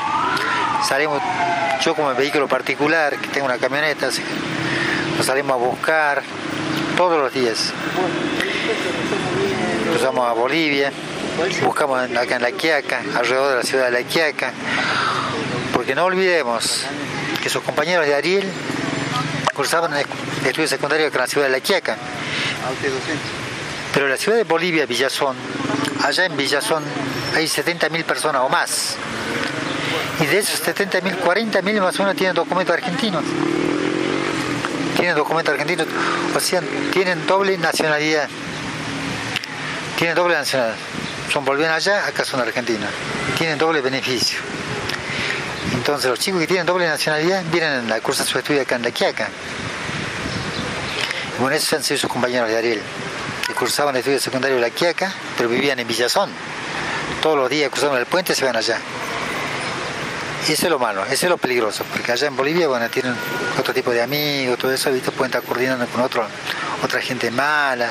Salimos, 0.88 1.22
yo 1.82 1.96
como 1.96 2.14
vehículo 2.16 2.48
particular, 2.48 3.18
que 3.18 3.28
tengo 3.28 3.46
una 3.46 3.58
camioneta, 3.58 4.10
nos 5.18 5.26
salimos 5.26 5.54
a 5.54 5.56
buscar 5.56 6.24
todos 6.98 7.20
los 7.22 7.34
días. 7.34 7.72
Cruzamos 9.90 10.28
a 10.28 10.34
Bolivia, 10.34 10.92
buscamos 11.64 12.00
acá 12.00 12.36
en 12.36 12.42
La 12.42 12.52
Quiaca, 12.52 13.02
alrededor 13.16 13.50
de 13.52 13.56
la 13.58 13.64
ciudad 13.64 13.86
de 13.86 13.92
La 13.92 14.04
Quiaca, 14.04 14.52
porque 15.74 15.96
no 15.96 16.06
olvidemos 16.06 16.86
que 17.42 17.50
sus 17.50 17.64
compañeros 17.64 18.06
de 18.06 18.16
Ariel 18.16 18.52
cursaban 19.54 19.94
el 19.94 20.06
estudio 20.46 20.68
secundario 20.68 21.08
en 21.08 21.14
la 21.14 21.28
ciudad 21.28 21.48
de 21.48 21.52
La 21.52 21.60
Quiaca. 21.60 21.98
Pero 23.94 24.08
la 24.08 24.18
ciudad 24.18 24.38
de 24.38 24.44
Bolivia, 24.44 24.86
Villazón, 24.86 25.36
allá 26.04 26.26
en 26.26 26.38
Villazón 26.38 26.84
hay 27.36 27.46
70.000 27.46 28.04
personas 28.04 28.42
o 28.44 28.50
más. 28.50 28.96
Y 30.22 30.26
de 30.26 30.40
esos 30.40 30.62
70.000, 30.66 31.20
40.000 31.22 31.82
más 31.82 32.00
o 32.00 32.04
menos 32.04 32.16
tienen 32.16 32.36
documentos 32.36 32.74
argentinos. 32.74 33.24
Tienen 34.96 35.16
documentos 35.16 35.54
argentinos, 35.54 35.88
o 36.36 36.40
sea, 36.40 36.62
tienen 36.92 37.26
doble 37.26 37.58
nacionalidad. 37.58 38.28
Tienen 39.98 40.16
doble 40.16 40.36
nacionalidad. 40.36 40.78
Son 41.32 41.46
bolivianos 41.46 41.78
allá, 41.78 42.06
acá 42.06 42.26
son 42.26 42.42
argentinos. 42.42 42.90
Tienen 43.38 43.58
doble 43.58 43.82
beneficio. 43.82 44.40
Entonces 45.90 46.12
los 46.12 46.20
chicos 46.20 46.40
que 46.40 46.46
tienen 46.46 46.68
doble 46.68 46.88
nacionalidad 46.88 47.44
vienen 47.52 47.92
a 47.92 48.00
cursar 48.00 48.24
su 48.28 48.38
estudio 48.38 48.62
acá 48.62 48.76
en 48.76 48.84
La 48.84 48.92
Quiaca. 48.92 49.28
Bueno, 51.40 51.56
esos 51.56 51.74
han 51.74 51.84
sido 51.84 52.00
sus 52.00 52.12
compañeros 52.12 52.48
de 52.48 52.56
Ariel, 52.56 52.82
que 53.48 53.56
cursaban 53.56 53.96
el 53.96 54.02
estudio 54.02 54.20
secundario 54.20 54.58
de 54.58 54.62
La 54.62 54.70
Quiaca, 54.70 55.12
pero 55.36 55.50
vivían 55.50 55.80
en 55.80 55.88
Villazón. 55.88 56.30
Todos 57.24 57.38
los 57.38 57.50
días 57.50 57.72
cruzaban 57.72 57.98
el 57.98 58.06
puente 58.06 58.34
y 58.34 58.36
se 58.36 58.46
van 58.46 58.56
allá. 58.56 58.78
Y 60.48 60.52
eso 60.52 60.68
es 60.68 60.70
lo 60.70 60.78
malo, 60.78 61.04
eso 61.06 61.26
es 61.26 61.30
lo 61.32 61.40
peligroso, 61.40 61.84
porque 61.92 62.12
allá 62.12 62.28
en 62.28 62.36
Bolivia, 62.36 62.68
bueno, 62.68 62.88
tienen 62.92 63.16
otro 63.60 63.74
tipo 63.74 63.90
de 63.90 64.04
amigos, 64.04 64.60
todo 64.60 64.72
eso, 64.72 64.92
¿viste? 64.92 65.10
pueden 65.10 65.32
estar 65.32 65.42
coordinando 65.42 65.88
con 65.88 66.02
otro, 66.02 66.24
otra 66.84 67.02
gente 67.02 67.32
mala. 67.32 67.90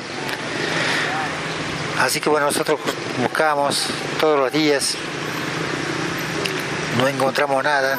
Así 1.99 2.21
que 2.21 2.28
bueno, 2.28 2.47
nosotros 2.47 2.78
buscamos 3.21 3.87
todos 4.21 4.38
los 4.38 4.52
días 4.52 4.95
no 6.99 7.09
encontramos 7.09 7.62
nada. 7.62 7.97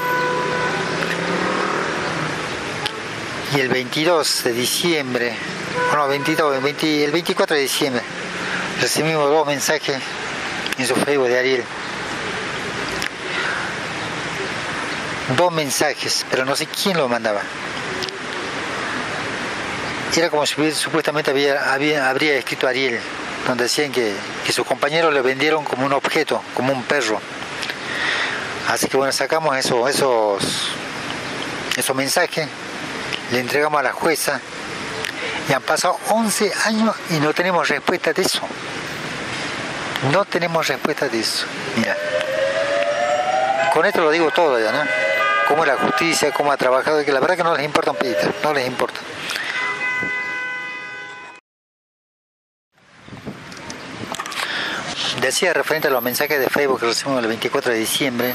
Y 3.55 3.59
el 3.59 3.69
22 3.69 4.43
de 4.43 4.53
diciembre, 4.53 5.35
bueno, 5.87 6.07
22, 6.07 6.55
el 6.83 7.11
24 7.11 7.55
de 7.55 7.61
diciembre, 7.61 8.03
recibimos 8.79 9.27
dos 9.29 9.47
mensajes 9.47 9.97
en 10.77 10.85
su 10.85 10.95
Facebook 10.95 11.27
de 11.27 11.39
Ariel. 11.39 11.63
Dos 15.35 15.51
mensajes, 15.51 16.25
pero 16.29 16.45
no 16.45 16.55
sé 16.55 16.67
quién 16.67 16.97
lo 16.97 17.07
mandaba. 17.07 17.41
Era 20.15 20.29
como 20.29 20.45
si 20.45 20.71
supuestamente 20.73 21.31
había, 21.31 21.71
habría 22.09 22.37
escrito 22.37 22.67
Ariel, 22.67 22.99
donde 23.47 23.63
decían 23.63 23.89
que, 23.91 24.13
que 24.45 24.51
sus 24.51 24.65
compañeros 24.65 25.13
le 25.13 25.21
vendieron 25.21 25.63
como 25.63 25.85
un 25.85 25.93
objeto, 25.93 26.41
como 26.53 26.73
un 26.73 26.83
perro. 26.83 27.21
Así 28.69 28.87
que 28.87 28.97
bueno, 28.97 29.11
sacamos 29.11 29.57
esos, 29.57 29.89
esos, 29.89 30.69
esos 31.75 31.95
mensajes, 31.95 32.47
le 33.31 33.39
entregamos 33.39 33.79
a 33.79 33.83
la 33.83 33.93
jueza 33.93 34.39
y 35.49 35.53
han 35.53 35.63
pasado 35.63 35.97
11 36.09 36.53
años 36.65 36.95
y 37.09 37.19
no 37.19 37.33
tenemos 37.33 37.67
respuesta 37.67 38.13
de 38.13 38.21
eso. 38.21 38.41
No 40.11 40.23
tenemos 40.23 40.67
respuesta 40.67 41.09
de 41.09 41.19
eso. 41.19 41.47
Mira, 41.77 41.97
con 43.73 43.87
esto 43.87 44.01
lo 44.01 44.11
digo 44.11 44.29
todo 44.29 44.59
ya, 44.59 44.71
¿no? 44.71 44.83
Cómo 45.47 45.65
la 45.65 45.75
justicia, 45.75 46.31
cómo 46.31 46.51
ha 46.51 46.57
trabajado, 46.57 47.03
que 47.03 47.11
la 47.11 47.19
verdad 47.19 47.37
que 47.37 47.43
no 47.43 47.55
les 47.55 47.65
importa 47.65 47.89
un 47.89 47.97
pedito, 47.97 48.31
no 48.43 48.53
les 48.53 48.67
importa. 48.67 48.99
Decía 55.21 55.53
referente 55.53 55.87
a 55.87 55.91
los 55.91 56.01
mensajes 56.01 56.39
de 56.39 56.47
Facebook 56.47 56.79
que 56.79 56.85
recibimos 56.87 57.21
el 57.21 57.27
24 57.27 57.71
de 57.71 57.77
diciembre, 57.77 58.33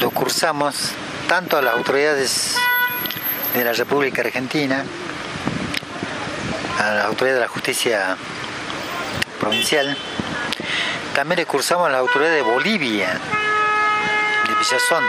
lo 0.00 0.10
cursamos 0.10 0.92
tanto 1.28 1.56
a 1.56 1.62
las 1.62 1.74
autoridades 1.74 2.56
de 3.54 3.64
la 3.64 3.72
República 3.72 4.22
Argentina, 4.22 4.84
a 6.78 6.94
las 6.94 7.04
autoridades 7.06 7.40
de 7.40 7.46
la 7.46 7.48
justicia 7.48 8.16
provincial, 9.40 9.96
también 11.14 11.38
le 11.38 11.46
cursamos 11.46 11.88
a 11.88 11.90
las 11.90 12.00
autoridades 12.00 12.36
de 12.36 12.50
Bolivia, 12.50 13.08
de 14.48 14.54
Villazón, 14.54 15.04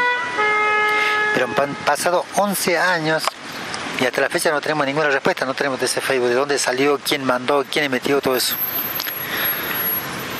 pero 1.34 1.48
han 1.58 1.76
pasado 1.76 2.26
11 2.36 2.78
años 2.78 3.24
y 4.00 4.06
hasta 4.06 4.22
la 4.22 4.30
fecha 4.30 4.50
no 4.52 4.62
tenemos 4.62 4.86
ninguna 4.86 5.10
respuesta, 5.10 5.46
no 5.46 5.54
tenemos 5.54 5.80
de 5.80 5.86
ese 5.86 6.02
Facebook, 6.02 6.30
de 6.30 6.36
dónde 6.36 6.58
salió, 6.58 7.00
quién 7.00 7.24
mandó, 7.24 7.66
quién 7.70 7.86
emitió 7.86 8.22
todo 8.22 8.36
eso. 8.36 8.56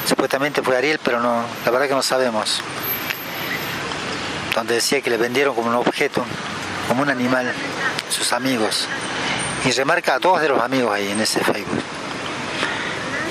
Supuestamente 0.10 0.64
fue 0.64 0.76
Ariel, 0.76 1.00
pero 1.04 1.20
no, 1.20 1.46
la 1.64 1.70
verdad 1.70 1.88
que 1.88 1.94
no 1.94 2.02
sabemos. 2.02 2.62
Donde 4.56 4.74
decía 4.74 5.02
que 5.02 5.12
le 5.12 5.18
vendieron 5.18 5.54
como 5.54 5.70
un 5.70 5.76
objeto, 5.76 6.26
como 6.88 7.04
un 7.04 7.12
animal, 7.12 7.54
sus 8.10 8.34
amigos. 8.34 8.88
Y 9.66 9.72
remarca 9.72 10.16
a 10.16 10.20
todos 10.20 10.42
de 10.42 10.50
los 10.50 10.60
amigos 10.64 10.92
ahí 10.92 11.12
en 11.12 11.22
ese 11.22 11.42
Facebook. 11.42 11.84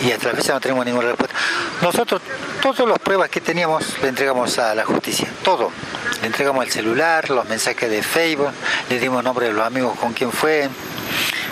Y 0.05 0.13
hasta 0.13 0.29
la 0.29 0.37
fecha 0.37 0.53
no 0.53 0.61
tenemos 0.61 0.87
ninguna 0.87 1.09
respuesta. 1.09 1.35
Nosotros, 1.83 2.23
todas 2.63 2.89
las 2.89 3.01
pruebas 3.01 3.29
que 3.29 3.41
teníamos, 3.41 3.99
le 4.01 4.11
entregamos 4.11 4.57
a 4.61 4.73
la 4.77 4.85
justicia. 4.85 5.27
Todo. 5.43 5.73
Le 6.21 6.29
entregamos 6.29 6.65
el 6.65 6.71
celular, 6.71 7.29
los 7.29 7.49
mensajes 7.49 7.91
de 7.91 8.05
Facebook, 8.05 8.53
le 8.89 9.01
dimos 9.01 9.25
nombre 9.25 9.49
de 9.49 9.53
los 9.53 9.67
amigos 9.67 9.99
con 9.99 10.13
quien 10.13 10.31
fue, 10.31 10.69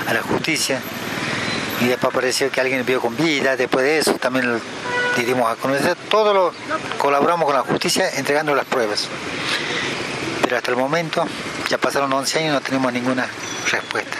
a 0.06 0.14
la 0.14 0.22
justicia. 0.22 0.80
Y 1.80 1.86
después 1.86 2.12
apareció 2.12 2.48
que 2.48 2.60
alguien 2.60 2.86
vio 2.86 3.00
con 3.00 3.16
vida, 3.16 3.56
después 3.56 3.84
de 3.84 3.98
eso 3.98 4.14
también 4.14 4.60
dimos 5.24 5.50
a 5.50 5.56
conocer, 5.56 5.96
todo 6.10 6.34
lo 6.34 6.52
colaboramos 6.98 7.46
con 7.46 7.54
la 7.54 7.62
justicia 7.62 8.10
entregando 8.16 8.54
las 8.54 8.66
pruebas. 8.66 9.08
Pero 10.42 10.56
hasta 10.56 10.70
el 10.70 10.76
momento, 10.76 11.26
ya 11.68 11.78
pasaron 11.78 12.12
11 12.12 12.38
años 12.38 12.50
y 12.50 12.54
no 12.54 12.60
tenemos 12.60 12.92
ninguna 12.92 13.26
respuesta. 13.70 14.16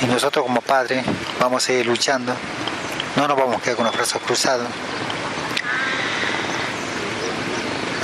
Y 0.00 0.06
nosotros 0.06 0.44
como 0.44 0.60
padres 0.60 1.04
vamos 1.38 1.62
a 1.62 1.66
seguir 1.66 1.86
luchando, 1.86 2.34
no 3.16 3.28
nos 3.28 3.36
vamos 3.36 3.56
a 3.56 3.60
quedar 3.60 3.76
con 3.76 3.86
los 3.86 3.94
brazos 3.94 4.22
cruzados. 4.22 4.66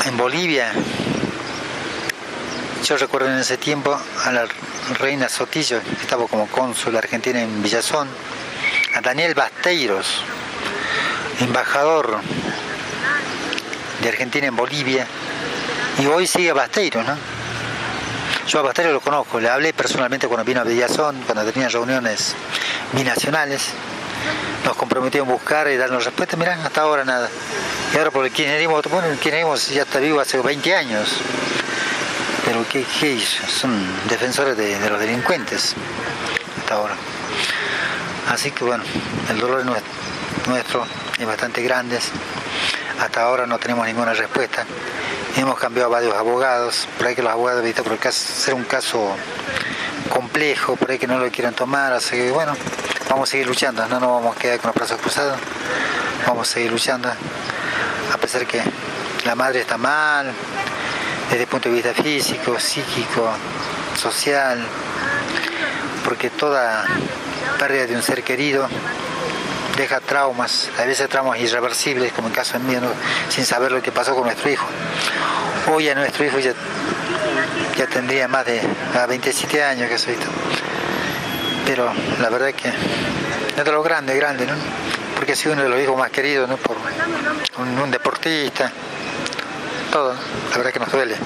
En 0.06 0.16
Bolivia, 0.16 0.72
yo 2.84 2.96
recuerdo 2.96 3.30
en 3.30 3.38
ese 3.38 3.58
tiempo 3.58 3.98
a 4.24 4.32
la 4.32 4.46
reina 4.98 5.28
Sotillo, 5.28 5.82
que 5.82 6.02
estaba 6.02 6.26
como 6.26 6.46
cónsul 6.46 6.96
argentina 6.96 7.42
en 7.42 7.62
Villazón, 7.62 8.08
a 8.94 9.00
Daniel 9.00 9.34
Basteiros, 9.34 10.22
embajador 11.40 12.20
de 14.02 14.08
Argentina 14.08 14.46
en 14.46 14.56
Bolivia, 14.56 15.06
y 15.98 16.06
hoy 16.06 16.26
sigue 16.26 16.50
a 16.50 16.54
Basteiro, 16.54 17.02
¿no? 17.02 17.16
Yo 18.46 18.60
a 18.60 18.62
Basteiro 18.62 18.92
lo 18.92 19.00
conozco, 19.00 19.40
le 19.40 19.48
hablé 19.48 19.72
personalmente 19.72 20.28
cuando 20.28 20.44
vino 20.44 20.60
a 20.60 20.64
Villazón, 20.64 21.22
cuando 21.26 21.44
tenía 21.52 21.68
reuniones 21.68 22.34
binacionales, 22.92 23.70
nos 24.64 24.76
comprometió 24.76 25.22
en 25.22 25.28
buscar 25.28 25.68
y 25.68 25.76
darnos 25.76 26.04
respuesta, 26.04 26.36
mirá, 26.36 26.54
hasta 26.64 26.82
ahora 26.82 27.04
nada. 27.04 27.28
Y 27.92 27.98
ahora 27.98 28.10
por 28.10 28.24
el 28.24 28.32
kirchnerismo, 28.32 28.80
bueno, 28.90 29.08
el 29.08 29.18
ya 29.18 29.82
está 29.82 29.98
vivo 29.98 30.20
hace 30.20 30.38
20 30.38 30.74
años, 30.74 31.08
Pero 32.44 32.64
¿qué, 32.70 32.84
qué 33.00 33.20
Son 33.20 33.72
defensores 34.08 34.56
de, 34.56 34.78
de 34.78 34.90
los 34.90 35.00
delincuentes 35.00 35.74
hasta 36.60 36.74
ahora. 36.74 36.94
Así 38.28 38.50
que 38.50 38.64
bueno, 38.64 38.84
el 39.30 39.38
dolor 39.38 39.64
nuestro 40.46 40.84
es 40.84 41.07
bastante 41.26 41.62
grande. 41.62 41.98
Hasta 43.00 43.22
ahora 43.22 43.46
no 43.46 43.58
tenemos 43.58 43.86
ninguna 43.86 44.14
respuesta. 44.14 44.64
Hemos 45.36 45.58
cambiado 45.58 45.90
varios 45.90 46.14
abogados, 46.14 46.88
por 46.96 47.06
ahí 47.06 47.14
que 47.14 47.22
los 47.22 47.32
abogados, 47.32 47.62
visto 47.62 47.84
por 47.84 47.98
ser 48.12 48.54
un 48.54 48.64
caso 48.64 49.14
complejo, 50.08 50.76
por 50.76 50.90
ahí 50.90 50.98
que 50.98 51.06
no 51.06 51.18
lo 51.18 51.30
quieren 51.30 51.54
tomar, 51.54 51.92
así 51.92 52.16
que 52.16 52.30
bueno, 52.30 52.56
vamos 53.08 53.28
a 53.28 53.30
seguir 53.30 53.46
luchando, 53.46 53.86
no 53.86 54.00
nos 54.00 54.10
vamos 54.10 54.36
a 54.36 54.38
quedar 54.38 54.58
con 54.58 54.68
los 54.68 54.74
brazos 54.74 55.00
cruzados, 55.00 55.38
vamos 56.26 56.48
a 56.48 56.52
seguir 56.52 56.72
luchando, 56.72 57.08
a 57.08 58.16
pesar 58.18 58.46
que 58.46 58.62
la 59.24 59.34
madre 59.34 59.60
está 59.60 59.76
mal, 59.76 60.32
desde 61.30 61.42
el 61.42 61.48
punto 61.48 61.68
de 61.68 61.74
vista 61.76 61.94
físico, 61.94 62.58
psíquico, 62.58 63.30
social, 63.96 64.66
porque 66.04 66.30
toda 66.30 66.84
pérdida 67.58 67.86
de 67.86 67.96
un 67.96 68.02
ser 68.02 68.24
querido 68.24 68.68
deja 69.78 70.00
traumas, 70.00 70.68
a 70.76 70.84
veces 70.84 71.08
traumas 71.08 71.38
irreversibles, 71.38 72.12
como 72.12 72.26
en 72.26 72.32
el 72.32 72.36
caso 72.36 72.58
mío, 72.58 72.80
sin 73.28 73.46
saber 73.46 73.70
lo 73.70 73.80
que 73.80 73.92
pasó 73.92 74.14
con 74.14 74.24
nuestro 74.24 74.50
hijo. 74.50 74.66
Hoy 75.72 75.88
a 75.88 75.94
nuestro 75.94 76.24
hijo 76.24 76.38
ya, 76.40 76.52
ya 77.76 77.86
tendría 77.86 78.26
más 78.26 78.44
de 78.44 78.60
27 79.08 79.62
años 79.62 79.88
que 79.88 79.96
soy. 79.96 80.16
Pero 81.64 81.92
la 82.20 82.28
verdad 82.28 82.52
que 82.54 82.68
es 82.68 83.64
de 83.64 83.72
lo 83.72 83.82
grande, 83.82 84.16
grande, 84.16 84.46
¿no? 84.46 84.54
Porque 85.14 85.32
ha 85.32 85.36
sido 85.36 85.52
uno 85.52 85.62
de 85.62 85.68
los 85.68 85.80
hijos 85.80 85.96
más 85.96 86.10
queridos, 86.10 86.48
¿no? 86.48 86.56
Por 86.56 86.76
un, 87.58 87.90
deportista, 87.90 88.72
todo, 89.92 90.14
la 90.50 90.56
verdad 90.56 90.72
que 90.72 90.80
nos 90.80 90.90
duele. 90.90 91.16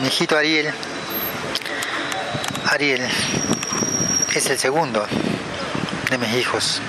Mi 0.00 0.08
hijito 0.08 0.36
Ariel, 0.36 0.70
Ariel, 2.70 3.08
es 4.36 4.50
el 4.50 4.58
segundo 4.58 5.06
de 6.10 6.18
mis 6.18 6.34
hijos. 6.34 6.82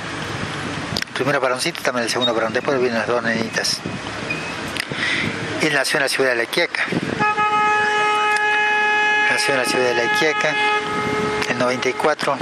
Primero 1.13 1.39
varoncito, 1.39 1.81
también 1.81 2.03
el 2.03 2.11
segundo 2.11 2.33
varón. 2.33 2.51
Después 2.51 2.77
vienen 2.79 2.99
las 2.99 3.07
dos 3.07 3.23
nenitas. 3.23 3.79
Él 5.61 5.73
nació 5.73 5.97
en 5.97 6.03
la 6.03 6.09
ciudad 6.09 6.31
de 6.31 6.35
La 6.35 6.45
Quiaca. 6.45 6.83
Nació 9.31 9.53
en 9.53 9.59
la 9.61 9.65
ciudad 9.65 9.85
de 9.85 9.95
La 9.95 10.11
Quiaca 10.19 10.55
en 11.49 11.57
94. 11.57 12.37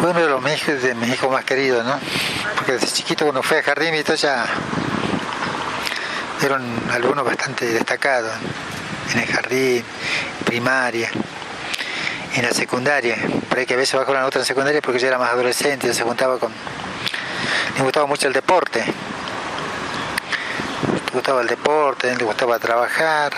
Fue 0.00 0.10
uno 0.10 0.20
de 0.20 0.28
los 0.28 0.52
hijos, 0.52 0.82
de 0.82 0.94
mis 0.94 1.14
hijos 1.14 1.32
más 1.32 1.44
queridos, 1.44 1.86
¿no? 1.86 1.98
Porque 2.56 2.72
desde 2.72 2.86
chiquito 2.88 3.24
cuando 3.24 3.42
fue 3.42 3.60
a 3.60 3.62
jardín 3.62 3.94
y 3.94 4.02
todo 4.02 4.16
ya 4.16 4.44
eran 6.42 6.62
algunos 6.92 7.24
bastante 7.24 7.66
destacados 7.66 8.32
en 9.12 9.20
el 9.20 9.26
jardín, 9.26 9.84
primaria, 10.44 11.10
en 12.34 12.42
la 12.42 12.52
secundaria, 12.52 13.16
por 13.48 13.58
ahí 13.58 13.66
que 13.66 13.74
a 13.74 13.76
veces 13.76 13.98
bajó 13.98 14.12
la 14.12 14.20
nota 14.20 14.38
en 14.38 14.44
secundaria 14.44 14.80
porque 14.80 14.98
ya 14.98 15.08
era 15.08 15.18
más 15.18 15.30
adolescente, 15.30 15.92
se 15.92 16.02
juntaba 16.02 16.38
con... 16.38 16.52
Le 17.76 17.82
gustaba 17.82 18.06
mucho 18.06 18.26
el 18.26 18.32
deporte, 18.32 18.84
le 18.84 18.92
gustaba 21.12 21.42
el 21.42 21.46
deporte, 21.46 22.14
le 22.14 22.24
gustaba 22.24 22.58
trabajar, 22.58 23.32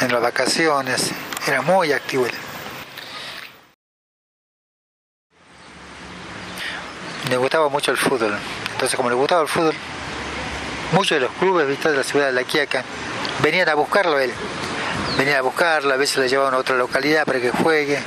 en 0.00 0.12
las 0.12 0.20
vacaciones, 0.20 1.12
era 1.46 1.62
muy 1.62 1.92
activo. 1.92 2.26
Le 7.28 7.36
gustaba 7.36 7.68
mucho 7.68 7.90
el 7.90 7.96
fútbol, 7.96 8.36
entonces 8.72 8.96
como 8.96 9.08
le 9.08 9.16
gustaba 9.16 9.42
el 9.42 9.48
fútbol, 9.48 9.74
muchos 10.92 11.16
de 11.16 11.20
los 11.20 11.32
clubes 11.32 11.66
de 11.66 11.96
la 11.96 12.04
ciudad 12.04 12.26
de 12.26 12.32
La 12.32 12.44
Quiaca 12.44 12.84
venían 13.42 13.68
a 13.68 13.74
buscarlo 13.74 14.18
él 14.18 14.32
venía 15.18 15.38
a 15.38 15.42
buscarla, 15.42 15.94
a 15.94 15.96
veces 15.96 16.18
la 16.18 16.26
llevaban 16.26 16.54
a 16.54 16.58
otra 16.58 16.76
localidad 16.76 17.24
para 17.24 17.40
que 17.40 17.50
juegue. 17.50 17.98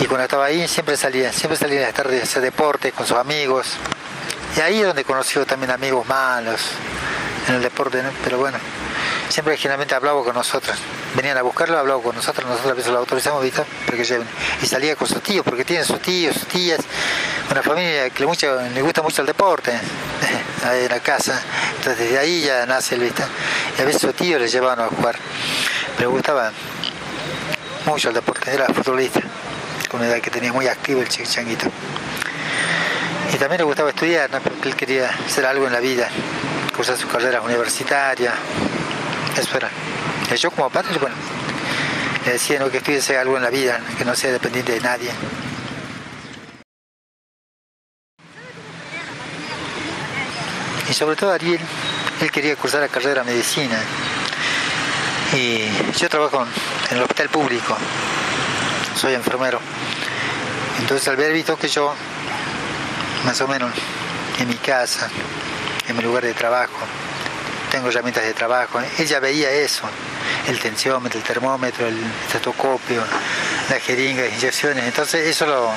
Y 0.00 0.06
cuando 0.06 0.24
estaba 0.24 0.46
ahí 0.46 0.66
siempre 0.68 0.96
salía, 0.96 1.32
siempre 1.32 1.56
salía 1.56 1.80
a 1.80 1.82
las 1.84 1.94
tardes 1.94 2.20
a 2.20 2.24
hacer 2.24 2.42
deporte 2.42 2.92
con 2.92 3.06
sus 3.06 3.16
amigos. 3.16 3.74
Y 4.56 4.60
ahí 4.60 4.80
es 4.80 4.86
donde 4.86 5.04
conoció 5.04 5.46
también 5.46 5.70
amigos 5.70 6.06
malos 6.06 6.60
en 7.48 7.56
el 7.56 7.62
deporte, 7.62 8.02
pero 8.22 8.38
bueno, 8.38 8.58
siempre 9.28 9.56
generalmente 9.56 9.94
hablaba 9.94 10.22
con 10.22 10.34
nosotros. 10.34 10.76
Venían 11.14 11.36
a 11.36 11.42
buscarlo, 11.42 11.78
hablaba 11.78 12.02
con 12.02 12.14
nosotros, 12.14 12.46
nosotros 12.46 12.72
a 12.72 12.74
veces 12.74 12.92
lo 12.92 12.98
autorizamos, 12.98 13.42
¿viste? 13.42 13.64
Para 13.86 13.96
que 13.96 14.04
lleven. 14.04 14.26
Y 14.62 14.66
salía 14.66 14.96
con 14.96 15.08
sus 15.08 15.22
tíos, 15.22 15.44
porque 15.44 15.64
tienen 15.64 15.84
sus 15.84 16.00
tíos, 16.00 16.36
sus 16.36 16.46
tías, 16.46 16.80
una 17.50 17.62
familia 17.62 18.10
que 18.10 18.24
le, 18.24 18.70
le 18.70 18.82
gusta 18.82 19.02
mucho 19.02 19.22
el 19.22 19.26
deporte, 19.26 19.72
ahí 20.64 20.84
en 20.84 20.90
la 20.90 21.00
casa. 21.00 21.40
Entonces 21.76 21.98
desde 21.98 22.18
ahí 22.18 22.42
ya 22.42 22.66
nace 22.66 22.94
el 22.94 23.02
¿viste? 23.02 23.24
Y 23.78 23.82
a 23.82 23.84
veces 23.84 24.00
sus 24.00 24.14
tíos 24.14 24.40
les 24.40 24.52
llevaban 24.52 24.80
a 24.80 24.88
jugar 24.88 25.16
le 26.02 26.08
gustaba 26.08 26.50
mucho 27.86 28.08
el 28.08 28.14
deporte, 28.16 28.52
era 28.52 28.66
futbolista, 28.66 29.20
con 29.88 30.00
una 30.00 30.08
edad 30.08 30.20
que 30.20 30.32
tenía 30.32 30.52
muy 30.52 30.66
activo 30.66 31.00
el 31.00 31.08
changuito. 31.08 31.66
Y 33.32 33.36
también 33.36 33.58
le 33.58 33.62
gustaba 33.62 33.90
estudiar, 33.90 34.28
porque 34.28 34.68
él 34.68 34.74
quería 34.74 35.10
hacer 35.10 35.46
algo 35.46 35.64
en 35.68 35.72
la 35.72 35.78
vida, 35.78 36.08
cursar 36.74 36.96
su 36.96 37.06
carrera 37.06 37.40
universitaria, 37.40 38.32
eso 39.36 39.56
era. 39.56 39.70
Y 40.28 40.34
yo 40.34 40.50
como 40.50 40.70
padre, 40.70 40.98
bueno, 40.98 41.14
le 42.26 42.32
decía 42.32 42.58
que 42.68 42.78
estudiase 42.78 43.16
algo 43.16 43.36
en 43.36 43.44
la 43.44 43.50
vida, 43.50 43.78
que 43.96 44.04
no 44.04 44.16
sea 44.16 44.32
dependiente 44.32 44.72
de 44.72 44.80
nadie. 44.80 45.12
Y 50.90 50.92
sobre 50.92 51.14
todo 51.14 51.30
Ariel, 51.30 51.60
él 52.20 52.30
quería 52.32 52.56
cursar 52.56 52.80
la 52.80 52.88
carrera 52.88 53.22
de 53.22 53.30
medicina 53.30 53.78
y 55.34 55.70
yo 55.98 56.08
trabajo 56.08 56.46
en 56.90 56.96
el 56.96 57.02
hospital 57.02 57.28
público, 57.28 57.76
soy 58.96 59.14
enfermero. 59.14 59.60
Entonces 60.78 61.06
al 61.08 61.16
ver 61.16 61.32
visto 61.32 61.56
que 61.56 61.68
yo, 61.68 61.94
más 63.24 63.40
o 63.40 63.48
menos, 63.48 63.70
en 64.38 64.48
mi 64.48 64.56
casa, 64.56 65.08
en 65.88 65.96
mi 65.96 66.02
lugar 66.02 66.24
de 66.24 66.34
trabajo, 66.34 66.78
tengo 67.70 67.88
herramientas 67.88 68.24
de 68.24 68.34
trabajo, 68.34 68.80
ella 68.98 69.20
veía 69.20 69.50
eso, 69.50 69.84
el 70.48 70.58
tensiómetro, 70.58 71.18
el 71.18 71.24
termómetro, 71.24 71.86
el 71.86 71.98
estetoscopio, 72.26 73.02
la 73.70 73.80
jeringa, 73.80 74.22
las 74.22 74.34
inyecciones, 74.34 74.84
entonces 74.84 75.26
eso 75.26 75.46
lo... 75.46 75.70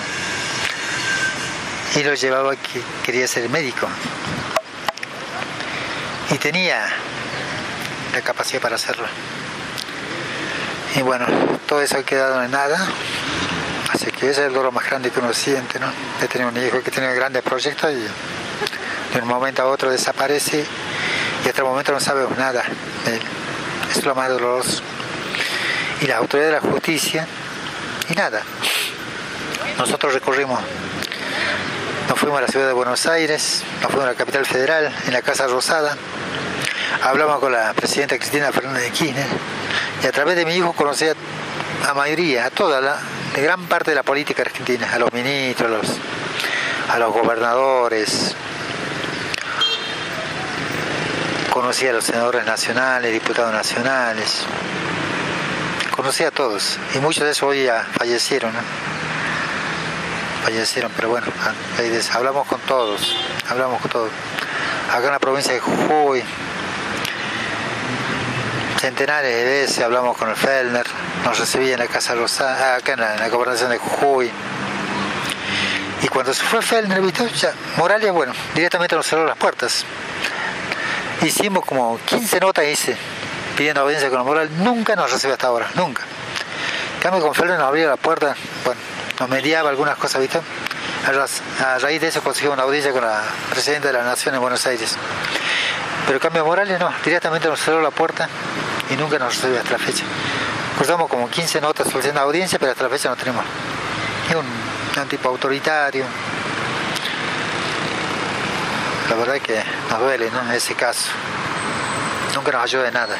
Y 1.95 2.03
lo 2.03 2.13
llevaba 2.13 2.53
que 2.57 2.81
quería 3.05 3.25
ser 3.25 3.47
médico. 3.47 3.87
Y 6.29 6.37
tenía 6.37 6.89
la 8.13 8.21
capacidad 8.21 8.61
para 8.61 8.75
hacerlo. 8.75 9.07
Y 10.95 11.01
bueno, 11.01 11.25
todo 11.67 11.81
eso 11.81 11.97
ha 11.97 12.03
quedado 12.03 12.43
en 12.43 12.51
nada. 12.51 12.88
Así 13.91 14.12
que 14.12 14.29
ese 14.29 14.41
es 14.41 14.47
el 14.47 14.53
dolor 14.53 14.71
más 14.71 14.86
grande 14.86 15.12
que 15.12 15.19
uno 15.19 15.34
siente, 15.34 15.79
¿no? 15.79 15.88
De 16.19 16.27
tener 16.27 16.47
un 16.47 16.58
hijo 16.58 16.81
que 16.81 16.91
tiene 16.91 17.13
grandes 17.13 17.43
proyectos 17.43 17.91
y 17.91 19.13
de 19.13 19.21
un 19.21 19.27
momento 19.27 19.62
a 19.62 19.67
otro 19.67 19.89
desaparece 19.89 20.65
y 21.45 21.47
hasta 21.47 21.62
el 21.62 21.67
momento 21.67 21.91
no 21.91 21.99
sabemos 21.99 22.38
nada 22.38 22.63
es 23.97 24.05
lo 24.05 24.15
más 24.15 24.29
doloroso. 24.29 24.81
Y 26.01 26.08
la 26.08 26.17
autoridad 26.17 26.47
de 26.47 26.53
la 26.53 26.62
justicia, 26.62 27.27
y 28.10 28.13
nada. 28.13 28.41
Nosotros 29.77 30.13
recorrimos, 30.13 30.60
nos 32.10 32.19
fuimos 32.19 32.39
a 32.39 32.41
la 32.41 32.47
ciudad 32.47 32.67
de 32.67 32.73
Buenos 32.73 33.05
Aires, 33.08 33.63
nos 33.81 33.91
fuimos 33.91 34.08
a 34.08 34.12
la 34.12 34.17
capital 34.17 34.45
federal, 34.45 34.93
en 35.05 35.13
la 35.13 35.21
Casa 35.21 35.47
Rosada, 35.47 35.95
hablamos 37.01 37.39
con 37.39 37.51
la 37.51 37.73
presidenta 37.73 38.17
Cristina 38.17 38.51
Fernández 38.51 38.84
de 38.84 38.91
Kirchner 38.91 39.27
y 40.05 40.07
a 40.07 40.11
través 40.11 40.35
de 40.35 40.45
mi 40.45 40.53
hijo 40.53 40.71
conocí 40.73 41.07
a, 41.07 41.93
mayoría, 41.95 42.45
a 42.45 42.51
toda 42.51 42.79
la, 42.79 42.95
gran 43.35 43.65
parte 43.65 43.89
de 43.89 43.95
la 43.95 44.03
política 44.03 44.43
argentina, 44.43 44.87
a 44.93 44.99
los 44.99 45.11
ministros, 45.11 45.67
a 46.87 46.99
los, 46.99 47.09
a 47.11 47.19
gobernadores, 47.19 48.35
conocí 51.49 51.87
a 51.87 51.93
los 51.93 52.03
senadores 52.03 52.45
nacionales, 52.45 53.11
diputados 53.13 53.51
nacionales, 53.51 54.45
conocí 55.95 56.23
a 56.23 56.29
todos 56.29 56.77
y 56.93 56.99
muchos 56.99 57.23
de 57.23 57.31
esos 57.31 57.49
hoy 57.49 57.63
ya 57.63 57.83
fallecieron, 57.97 58.51
fallecieron, 60.43 60.91
pero 60.95 61.09
bueno, 61.09 61.25
hablamos 62.13 62.45
con 62.45 62.59
todos, 62.61 63.17
hablamos 63.49 63.81
con 63.81 63.89
todos. 63.89 64.11
Acá 64.91 65.07
en 65.07 65.13
la 65.13 65.19
provincia 65.19 65.51
de 65.51 65.59
Jujuy, 65.59 66.23
centenares 68.86 69.36
de 69.36 69.43
veces 69.43 69.80
hablamos 69.80 70.15
con 70.15 70.30
el 70.30 70.36
Fellner, 70.36 70.86
nos 71.24 71.39
recibía 71.39 71.74
en 71.74 71.80
la 71.80 71.88
Casa 71.88 72.13
Rosada, 72.13 72.76
acá 72.76 72.93
en 72.93 73.00
la, 73.00 73.30
gobernación 73.30 73.71
de 73.71 73.80
Jujuy. 73.80 74.30
Y 76.04 76.08
cuando 76.08 76.32
se 76.36 76.43
fue 76.43 76.62
Fellner, 76.62 77.02
¿viste? 77.02 77.28
Ya, 77.30 77.52
Morales, 77.78 78.12
bueno, 78.12 78.32
directamente 78.54 78.95
nos 78.95 79.08
cerró 79.08 79.26
las 79.26 79.38
puertas. 79.38 79.84
Hicimos 81.24 81.65
como 81.65 81.98
15 82.06 82.39
notas, 82.39 82.65
hice, 82.65 82.95
pidiendo 83.58 83.82
audiencia 83.82 84.12
con 84.12 84.24
Morales, 84.24 84.52
nunca 84.52 84.95
nos 84.95 85.12
recibió 85.12 85.34
hasta 85.34 85.48
ahora, 85.48 85.67
nunca. 85.74 86.04
En 86.98 87.02
cambio, 87.02 87.24
con 87.24 87.34
Fellner 87.34 87.58
nos 87.58 87.67
abría 87.67 87.88
la 87.88 87.98
puerta, 87.98 88.36
bueno, 88.63 88.80
nos 89.19 89.30
mediaba 89.30 89.71
algunas 89.71 89.98
cosas, 89.98 90.21
¿viste? 90.21 90.39
A 91.60 91.80
raíz 91.80 92.02
de 92.02 92.10
eso 92.10 92.21
conseguí 92.21 92.50
una 92.50 92.62
audiencia 92.62 92.91
con 92.91 93.02
la 93.02 93.24
presidenta 93.50 93.88
de 93.88 93.95
la 93.95 94.04
Nación 94.04 94.36
en 94.36 94.41
Buenos 94.41 94.63
Aires. 94.67 94.95
Pero 96.06 96.19
cambio 96.19 96.45
Morales 96.45 96.80
no, 96.80 96.93
directamente 97.04 97.48
nos 97.48 97.60
cerró 97.60 97.82
la 97.82 97.89
puerta 97.89 98.30
y 98.89 98.95
nunca 98.95 99.17
nos 99.19 99.36
recibió 99.36 99.60
hasta 99.60 99.71
la 99.71 99.78
fecha. 99.80 100.04
Cruzamos 100.78 101.10
como 101.10 101.30
15 101.30 101.62
notas 101.62 101.88
solicitando 101.88 102.21
audiencia, 102.21 102.60
pero 102.60 102.71
hasta 102.71 102.84
la 102.84 102.89
fecha 102.89 103.10
no 103.10 103.15
tenemos. 103.15 103.45
Es 104.30 104.36
un, 104.36 104.45
un 105.02 105.08
tipo 105.08 105.30
autoritario. 105.30 106.06
La 109.10 109.15
verdad 109.15 109.36
es 109.38 109.43
que 109.43 109.63
nos 109.89 110.00
duele, 110.00 110.30
¿no? 110.32 110.52
Ese 110.52 110.74
caso. 110.74 111.12
Nunca 112.34 112.52
nos 112.52 112.63
ayuda 112.63 112.84
de 112.84 112.91
nada. 112.91 113.15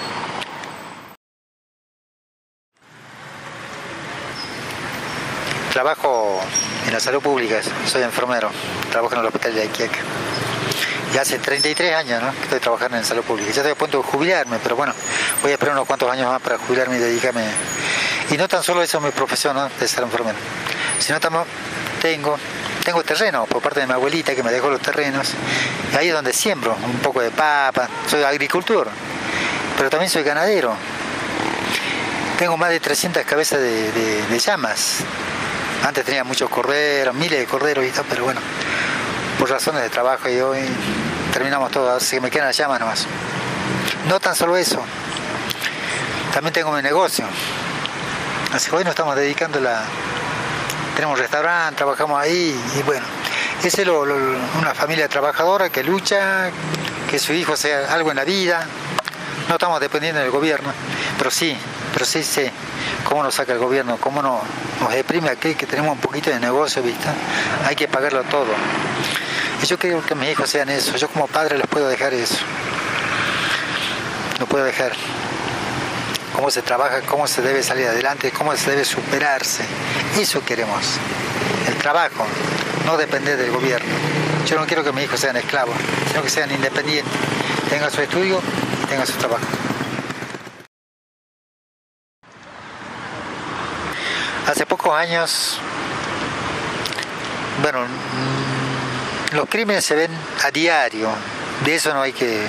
Trabajo 5.72 6.42
en 6.88 6.94
la 6.94 7.00
salud 7.00 7.22
pública, 7.22 7.62
soy 7.86 8.04
enfermero, 8.04 8.50
trabajo 8.92 9.14
en 9.16 9.20
el 9.22 9.26
hospital 9.28 9.56
de 9.56 9.66
Iquiaca. 9.66 10.00
Y 11.14 11.18
hace 11.18 11.40
33 11.40 11.96
años 11.96 12.22
¿no? 12.22 12.32
que 12.32 12.44
estoy 12.44 12.60
trabajando 12.60 12.98
en 12.98 13.06
salud 13.06 13.24
pública. 13.24 13.52
Ya 13.52 13.62
estoy 13.62 13.72
a 13.72 13.76
punto 13.76 13.98
de 14.00 14.04
jubilarme, 14.04 14.58
pero 14.62 14.76
bueno, 14.76 14.94
voy 15.42 15.52
a 15.52 15.54
esperar 15.54 15.76
unos 15.76 15.88
cuantos 15.88 16.12
años 16.12 16.28
más 16.28 16.42
para 16.42 16.58
jubilarme 16.58 16.98
y 16.98 17.00
dedicarme. 17.00 17.44
Y 18.32 18.38
no 18.38 18.48
tan 18.48 18.64
solo 18.64 18.82
eso 18.82 18.98
es 18.98 19.04
mi 19.04 19.12
profesión 19.12 19.56
¿no? 19.56 19.70
de 19.70 19.88
ser 19.88 20.04
enfermero, 20.04 20.38
sino 21.00 21.20
también 21.20 21.44
tengo, 22.02 22.38
tengo 22.84 23.04
terreno 23.04 23.46
por 23.46 23.62
parte 23.62 23.82
de 23.82 23.88
mi 23.88 23.94
abuelita 23.94 24.36
que 24.36 24.44
me 24.44 24.52
dejó 24.52 24.70
los 24.70 24.82
terrenos. 24.82 25.30
Y 25.94 25.96
ahí 25.96 26.08
es 26.08 26.14
donde 26.14 26.34
siembro 26.34 26.76
un 26.84 27.00
poco 27.00 27.22
de 27.22 27.32
papa, 27.32 27.88
soy 28.10 28.24
agricultor, 28.24 28.90
pero 29.78 29.90
también 29.90 30.10
soy 30.10 30.24
ganadero. 30.24 30.76
Tengo 32.40 32.58
más 32.58 32.70
de 32.70 32.80
300 32.80 33.24
cabezas 33.24 33.62
de 33.62 34.40
llamas 34.44 35.04
antes 35.86 36.04
tenía 36.04 36.24
muchos 36.24 36.50
corderos, 36.50 37.14
miles 37.14 37.38
de 37.38 37.46
corderos 37.46 37.86
y 37.86 37.92
tal, 37.92 38.06
pero 38.10 38.24
bueno, 38.24 38.42
por 39.40 39.50
razones 39.50 39.82
de 39.82 39.90
trabajo 39.90 40.30
y 40.30 40.40
hoy 40.40 40.60
terminamos 41.34 41.72
todo, 41.72 41.96
así 41.96 42.18
que 42.18 42.22
me 42.22 42.32
quedan 42.32 42.48
las 42.48 42.58
llamas 42.58 42.80
nomás. 42.80 43.08
No 44.08 44.20
tan 44.20 44.36
solo 44.36 44.56
eso, 44.58 44.82
también 46.34 46.54
tengo 46.54 46.72
mi 46.72 46.82
negocio. 46.82 47.26
Así 48.54 48.70
que 48.70 48.76
hoy 48.76 48.84
nos 48.84 48.92
estamos 48.92 49.16
dedicando 49.16 49.60
la... 49.60 49.84
Tenemos 50.96 51.18
un 51.18 51.22
restaurante, 51.22 51.76
trabajamos 51.76 52.22
ahí 52.22 52.58
y 52.78 52.84
bueno, 52.84 53.06
es 53.64 53.78
una 53.78 54.74
familia 54.74 55.10
trabajadora 55.10 55.70
que 55.70 55.84
lucha, 55.84 56.52
que 57.10 57.20
su 57.20 57.34
hijo 57.34 57.58
sea 57.58 57.94
algo 57.94 58.12
en 58.12 58.18
la 58.18 58.24
vida. 58.24 58.66
No 59.50 59.56
estamos 59.56 59.80
dependiendo 59.80 60.22
del 60.22 60.32
gobierno, 60.32 60.72
pero 61.18 61.32
sí, 61.32 61.58
pero 61.92 62.06
sí 62.06 62.24
sé 62.24 62.52
cómo 63.04 63.24
nos 63.24 63.36
saca 63.36 63.54
el 63.54 63.60
gobierno, 63.60 63.98
cómo 63.98 64.22
nos, 64.22 64.42
nos 64.80 64.92
deprime 64.92 65.30
aquel 65.30 65.56
que 65.56 65.66
tenemos 65.66 65.94
un 65.94 66.00
poquito 66.00 66.30
de 66.30 66.40
negocio, 66.40 66.82
¿viste? 66.82 67.08
Hay 67.66 67.76
que 67.76 67.88
pagarlo 67.88 68.24
todo. 68.24 68.54
Yo 69.64 69.80
quiero 69.80 70.06
que 70.06 70.14
mis 70.14 70.30
hijos 70.30 70.50
sean 70.50 70.70
eso, 70.70 70.96
yo 70.96 71.08
como 71.08 71.28
padre 71.28 71.58
les 71.58 71.68
puedo 71.68 71.88
dejar 71.88 72.14
eso. 72.14 72.38
No 74.40 74.46
puedo 74.46 74.64
dejar 74.66 74.92
cómo 76.36 76.52
se 76.52 76.62
trabaja, 76.62 77.02
cómo 77.02 77.26
se 77.28 77.42
debe 77.42 77.64
salir 77.64 77.88
adelante, 77.88 78.32
cómo 78.32 78.56
se 78.56 78.70
debe 78.70 78.86
superarse. 78.86 79.64
Eso 80.20 80.44
queremos. 80.46 80.98
El 81.68 81.76
trabajo, 81.76 82.26
no 82.86 82.98
depender 82.98 83.38
del 83.38 83.52
gobierno. 83.52 83.92
Yo 84.46 84.60
no 84.60 84.68
quiero 84.68 84.84
que 84.84 84.92
mis 84.92 85.06
hijos 85.06 85.20
sean 85.20 85.36
esclavos, 85.38 85.76
sino 86.10 86.22
que 86.22 86.30
sean 86.30 86.52
independientes, 86.52 87.12
tengan 87.70 87.90
su 87.90 88.02
estudio 88.02 88.40
y 88.84 88.86
tengan 88.86 89.08
su 89.08 89.14
trabajo. 89.14 89.46
Hace 94.46 94.66
pocos 94.68 94.94
años, 94.94 95.58
bueno, 97.64 97.80
los 99.36 99.50
crímenes 99.50 99.86
se 99.86 99.96
ven 99.96 100.12
a 100.44 100.52
diario, 100.52 101.10
de 101.64 101.76
eso 101.76 101.94
no 101.94 102.02
hay 102.02 102.14
que 102.14 102.48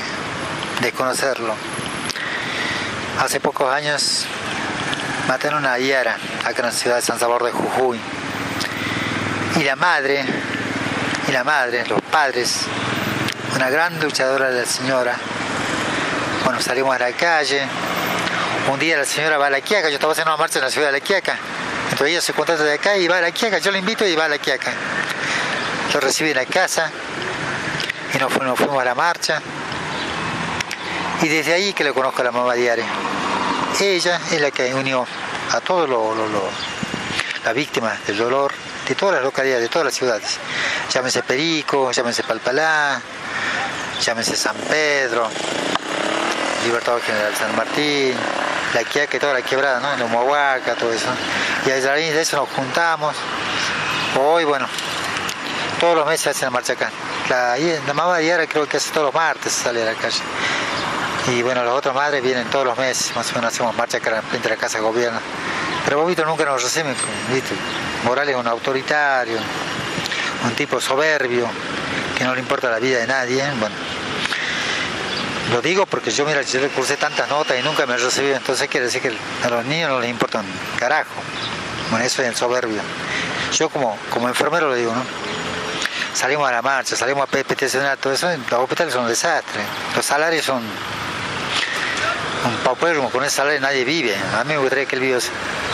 desconocerlo. 0.81 1.55
Hace 3.21 3.41
pocos 3.41 3.73
años 3.73 4.25
mataron 5.27 5.67
a 5.67 5.79
Yara, 5.79 6.17
acá 6.45 6.61
en 6.61 6.67
la 6.67 6.73
ciudad 6.73 6.97
de 6.97 7.03
San 7.03 7.19
Salvador 7.19 7.45
de 7.45 7.53
Jujuy. 7.53 7.99
Y 9.57 9.65
la 9.65 9.75
madre, 9.75 10.25
y 11.29 11.33
la 11.33 11.43
madre, 11.45 11.85
los 11.87 12.01
padres, 12.03 12.61
una 13.55 13.69
gran 13.71 14.01
luchadora 14.01 14.51
de 14.51 14.61
la 14.61 14.67
señora, 14.67 15.17
bueno, 16.45 16.61
salimos 16.61 16.95
a 16.95 16.99
la 16.99 17.13
calle. 17.13 17.63
Un 18.71 18.79
día 18.79 18.97
la 18.97 19.05
señora 19.05 19.39
va 19.39 19.47
a 19.47 19.51
la 19.51 19.61
Quiaca, 19.61 19.89
yo 19.89 19.95
estaba 19.95 20.13
haciendo 20.13 20.33
una 20.33 20.39
marcha 20.39 20.59
en 20.59 20.65
la 20.65 20.71
ciudad 20.71 20.89
de 20.89 20.93
la 20.93 21.01
Quiaca 21.01 21.39
entonces 21.91 22.09
ella 22.13 22.21
se 22.21 22.33
contrata 22.33 22.65
de 22.65 22.75
acá 22.75 22.97
y 22.99 23.07
va 23.09 23.19
a 23.19 23.21
la 23.21 23.31
Quiaca, 23.31 23.59
yo 23.59 23.71
le 23.71 23.79
invito 23.79 24.07
y 24.07 24.15
va 24.15 24.27
a 24.27 24.29
la 24.29 24.39
Quiaca. 24.39 24.73
Lo 25.97 26.01
recibí 26.01 26.29
en 26.29 26.37
la 26.37 26.45
casa 26.45 26.91
y 28.13 28.19
nos 28.19 28.31
fuimos, 28.31 28.83
a 28.83 28.85
la 28.85 28.95
marcha. 28.95 29.41
Y 31.23 31.29
desde 31.29 31.55
ahí 31.55 31.73
que 31.73 31.85
le 31.85 31.95
conozco 31.95 32.21
a 32.21 32.25
la 32.25 32.33
mamá 32.33 32.53
diaria. 32.53 32.85
Ella 33.81 34.21
es 34.31 34.39
la 34.39 34.51
que 34.51 34.75
unió 34.75 35.07
a 35.53 35.61
todos 35.63 35.89
los 35.89 36.15
las 37.43 37.55
víctimas 37.55 38.07
del 38.07 38.19
dolor 38.19 38.53
de 38.87 38.95
todas 38.95 39.15
las 39.15 39.25
localidades, 39.25 39.63
de 39.63 39.69
todas 39.71 39.87
las 39.87 39.95
ciudades. 39.95 40.37
Llámese 40.93 41.23
Perico, 41.23 41.91
llámese 41.93 42.23
Palpalá, 42.25 43.01
llámese 44.03 44.37
San 44.37 44.57
Pedro, 44.69 45.31
Libertador 46.67 47.01
General 47.01 47.35
San 47.35 47.57
Martín, 47.57 48.15
la 48.75 48.85
Quiaca, 48.85 49.19
toda 49.19 49.33
la 49.33 49.41
quebrada, 49.41 49.81
¿no? 49.81 49.95
El 49.95 50.03
Humahuaca, 50.03 50.75
todo 50.75 50.93
eso. 50.93 51.09
Y 51.65 51.71
a 51.71 51.81
raíz 51.81 52.13
de 52.13 52.21
eso 52.21 52.37
nos 52.37 52.51
juntamos. 52.51 53.17
Hoy, 54.19 54.45
bueno, 54.45 54.69
todos 55.81 55.97
los 55.97 56.07
meses 56.07 56.29
hacen 56.29 56.47
la 56.47 56.51
marcha 56.51 56.73
acá. 56.75 56.91
La, 57.29 57.95
mamá 57.95 58.19
diaria 58.19 58.47
creo 58.47 58.67
que 58.67 58.77
hace 58.77 58.91
todos 58.91 59.07
los 59.07 59.15
martes 59.15 59.53
sale 59.53 59.83
a 59.83 59.87
la 59.87 59.95
calle. 59.95 60.21
Y 61.29 61.43
bueno, 61.43 61.65
las 61.65 61.75
otras 61.75 61.95
madres 61.95 62.23
vienen 62.23 62.49
todos 62.51 62.65
los 62.65 62.79
meses, 62.79 63.15
más 63.17 63.31
o 63.33 63.35
menos 63.35 63.53
hacemos 63.53 63.77
marcha 63.77 63.99
acá 63.99 64.23
frente 64.23 64.49
a 64.49 64.53
la 64.53 64.57
casa 64.57 64.79
de 64.79 64.85
gobierno. 64.85 65.19
Pero 65.85 66.01
Bobito 66.01 66.25
nunca 66.25 66.45
nos 66.45 66.63
recibe, 66.63 66.95
¿viste? 67.33 67.55
Morales 68.05 68.35
es 68.35 68.41
un 68.41 68.47
autoritario, 68.47 69.39
un 70.45 70.55
tipo 70.55 70.81
soberbio, 70.81 71.49
que 72.17 72.25
no 72.25 72.35
le 72.35 72.41
importa 72.41 72.71
la 72.71 72.79
vida 72.79 72.99
de 72.99 73.07
nadie. 73.07 73.45
Bueno, 73.59 73.75
lo 75.53 75.61
digo 75.63 75.87
porque 75.87 76.11
yo, 76.11 76.25
mira, 76.25 76.43
yo 76.43 76.61
le 76.61 76.69
cursé 76.69 76.97
tantas 76.97 77.29
notas 77.29 77.59
y 77.59 77.63
nunca 77.63 77.87
me 77.87 77.97
recibido, 77.97 78.37
entonces 78.37 78.69
quiere 78.69 78.87
decir 78.87 79.03
que 79.03 79.13
a 79.45 79.49
los 79.49 79.65
niños 79.65 79.91
no 79.91 80.01
les 80.01 80.11
importa 80.11 80.41
un 80.41 80.47
carajo. 80.79 81.11
Bueno, 81.91 82.05
eso 82.05 82.23
es 82.23 82.29
el 82.29 82.37
soberbio. 82.37 82.81
Yo 83.53 83.69
como, 83.69 83.97
como 84.11 84.29
enfermero 84.29 84.69
lo 84.69 84.75
digo, 84.75 84.93
¿no? 84.93 85.36
Salimos 86.17 86.49
a 86.49 86.53
la 86.53 86.63
marcha, 86.63 86.97
salimos 86.97 87.25
a 87.25 87.27
PPT, 87.27 87.65
todo 88.01 88.15
eso, 88.15 88.27
los 88.51 88.61
hospitales 88.61 88.95
son 88.95 89.03
un 89.03 89.09
desastre. 89.11 89.61
Los 89.95 90.07
salarios 90.07 90.47
son 90.47 90.63
un 90.63 92.57
paupérrimo, 92.65 93.11
con 93.11 93.23
ese 93.23 93.37
salario 93.37 93.61
nadie 93.61 93.85
vive. 93.85 94.17
A 94.35 94.43
mí 94.45 94.55
me 94.55 94.59
gustaría 94.59 94.87
que 94.87 94.97
él 94.97 95.03
viva 95.03 95.19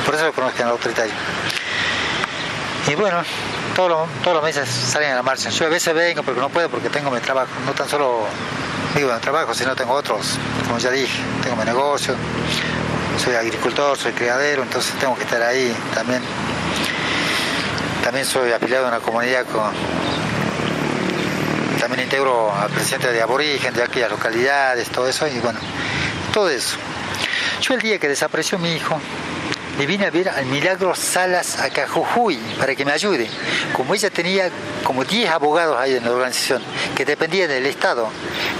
Por 0.05 0.17
eso 0.17 0.25
lo 0.25 0.33
conozcan 0.33 0.67
los 0.67 0.73
autoritarios. 0.73 1.15
Y 2.89 2.97
bueno, 2.97 3.23
todos 3.77 3.89
los, 3.89 4.09
todos 4.25 4.35
los 4.35 4.43
meses 4.43 4.69
salen 4.69 5.13
a 5.13 5.15
la 5.15 5.23
marcha. 5.23 5.49
Yo 5.49 5.67
a 5.67 5.69
veces 5.69 5.95
vengo 5.95 6.25
porque 6.25 6.41
no 6.41 6.49
puedo, 6.49 6.69
porque 6.69 6.91
tengo 6.91 7.13
mi 7.13 7.21
trabajo, 7.21 7.53
no 7.65 7.73
tan 7.73 7.89
solo 7.89 8.27
digo 8.97 9.13
en 9.13 9.21
trabajo, 9.21 9.55
sino 9.55 9.77
tengo 9.77 9.93
otros, 9.93 10.39
como 10.67 10.77
ya 10.79 10.91
dije, 10.91 11.23
tengo 11.45 11.55
mi 11.55 11.65
negocio, 11.65 12.17
soy 13.17 13.37
agricultor, 13.37 13.97
soy 13.97 14.11
criadero, 14.11 14.65
entonces 14.65 14.93
tengo 14.99 15.15
que 15.15 15.23
estar 15.23 15.41
ahí 15.41 15.73
también. 15.95 16.21
También 18.03 18.27
soy 18.27 18.51
afiliado 18.51 18.87
a 18.87 18.89
una 18.89 18.99
comunidad 18.99 19.47
con... 19.47 20.12
También 21.93 22.09
integro 22.09 22.51
al 22.51 22.71
presidente 22.71 23.13
de 23.13 23.21
aborigen 23.21 23.75
de 23.75 23.83
aquellas 23.83 24.11
localidades, 24.11 24.89
todo 24.89 25.07
eso, 25.07 25.27
y 25.27 25.39
bueno, 25.41 25.61
todo 26.33 26.49
eso. 26.49 26.79
Yo 27.61 27.75
el 27.75 27.83
día 27.83 27.99
que 27.99 28.09
desapareció 28.09 28.59
mi 28.59 28.73
hijo, 28.73 28.99
le 29.77 29.85
vine 29.85 30.07
a 30.07 30.11
ver 30.11 30.31
al 30.31 30.47
Milagro 30.47 30.95
Salas 30.95 31.59
a 31.59 31.69
Cajujuy 31.69 32.39
para 32.59 32.75
que 32.75 32.87
me 32.87 32.93
ayude. 32.93 33.29
Como 33.77 33.95
ella 33.95 34.09
tenía 34.09 34.49
como 34.85 35.05
10 35.05 35.33
abogados 35.33 35.79
ahí 35.79 35.97
en 35.97 36.05
la 36.05 36.13
organización 36.13 36.63
que 36.97 37.05
dependían 37.05 37.51
del 37.51 37.67
Estado, 37.67 38.09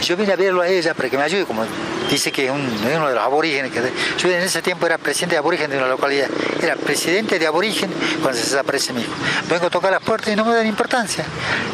yo 0.03 0.15
vine 0.15 0.35
a 0.35 0.37
verlo 0.37 0.61
a 0.61 0.69
ella 0.69 0.93
para 0.93 1.09
que 1.09 1.17
me 1.17 1.23
ayude, 1.23 1.47
como 1.47 1.65
dice 2.13 2.31
que 2.31 2.47
es 2.47 2.51
uno 2.51 3.09
de 3.09 3.15
los 3.15 3.25
aborígenes, 3.25 3.73
que 3.73 3.81
yo 4.19 4.31
en 4.31 4.43
ese 4.43 4.63
tiempo 4.63 4.87
era 4.87 4.99
presidente 4.99 5.35
de 5.35 5.39
aborigen 5.39 5.71
de 5.71 5.79
una 5.79 5.89
localidad, 5.89 6.29
era 6.61 6.77
presidente 6.77 7.39
de 7.39 7.47
aborigen 7.47 7.91
cuando 8.21 8.39
se 8.39 8.45
desaparece 8.45 8.93
mi 8.93 9.03
hijo. 9.03 9.13
Vengo 9.49 9.67
a 9.67 9.71
tocar 9.71 9.91
las 9.91 10.03
puertas 10.03 10.33
y 10.33 10.37
no 10.37 10.45
me 10.45 10.55
dan 10.55 10.67
importancia. 10.67 11.25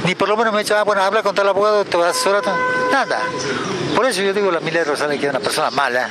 Ni 0.04 0.14
por 0.14 0.28
lo 0.28 0.36
menos 0.36 0.52
me 0.52 0.60
dicho, 0.60 0.76
ah, 0.76 0.84
bueno, 0.84 1.02
habla 1.02 1.22
con 1.22 1.34
tal 1.34 1.48
abogado, 1.48 1.84
te 1.84 1.96
vas 1.96 2.26
a 2.26 2.42
nada. 2.90 3.20
Por 3.98 4.06
eso 4.06 4.22
yo 4.22 4.32
digo 4.32 4.52
la 4.52 4.60
Mila 4.60 4.84
Rosales 4.84 5.18
que 5.18 5.26
es 5.26 5.30
una 5.30 5.40
persona 5.40 5.72
mala. 5.72 6.08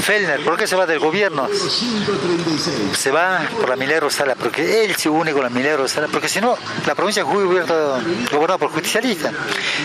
Fellner, 0.00 0.44
¿por 0.44 0.56
qué 0.56 0.68
se 0.68 0.76
va 0.76 0.86
del 0.86 1.00
gobierno? 1.00 1.48
536. 1.48 2.96
Se 2.96 3.10
va 3.10 3.40
por 3.58 3.68
la 3.68 3.74
Mila 3.74 3.98
Rosales, 3.98 4.36
porque 4.40 4.84
él 4.84 4.94
se 4.94 5.08
une 5.08 5.32
con 5.32 5.42
la 5.42 5.50
Mila 5.50 5.76
Rosales, 5.76 6.08
porque 6.12 6.28
si 6.28 6.40
no, 6.40 6.56
la 6.86 6.94
provincia 6.94 7.24
de 7.24 7.28
Jujuy 7.28 7.46
hubiera 7.46 7.66
gobernada 8.30 8.58
por 8.58 8.70
justicialistas. 8.70 9.32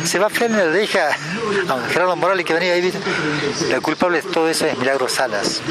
Se 0.05 0.19
va 0.19 0.29
Fellner, 0.29 0.69
deja 0.69 1.07
a 1.07 1.89
Gerardo 1.89 2.15
Morales 2.15 2.45
que 2.45 2.53
venía 2.53 2.73
ahí, 2.73 2.93
la 3.71 3.81
culpable 3.81 4.21
de 4.21 4.29
todo 4.29 4.47
eso 4.49 4.67
es 4.67 4.77
Milagro 4.77 5.09
Salas. 5.09 5.63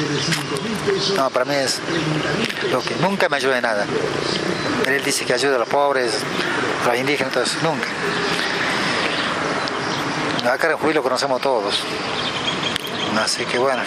No, 1.15 1.29
para 1.29 1.45
mí 1.45 1.55
es 1.55 1.79
lo 2.69 2.81
que 2.81 2.95
nunca 2.95 3.29
me 3.29 3.37
ayuda 3.37 3.55
de 3.55 3.61
nada. 3.61 3.85
Él 4.87 5.01
dice 5.05 5.23
que 5.23 5.31
ayuda 5.31 5.55
a 5.55 5.59
los 5.59 5.69
pobres, 5.69 6.15
a 6.83 6.89
los 6.89 6.97
indígenas, 6.97 7.33
eso, 7.37 7.59
nunca. 7.63 7.87
Acá 10.51 10.69
en 10.69 10.77
Jujuy 10.77 10.93
lo 10.93 11.01
conocemos 11.01 11.41
todos. 11.41 11.83
Así 13.21 13.45
que 13.45 13.57
bueno, 13.57 13.81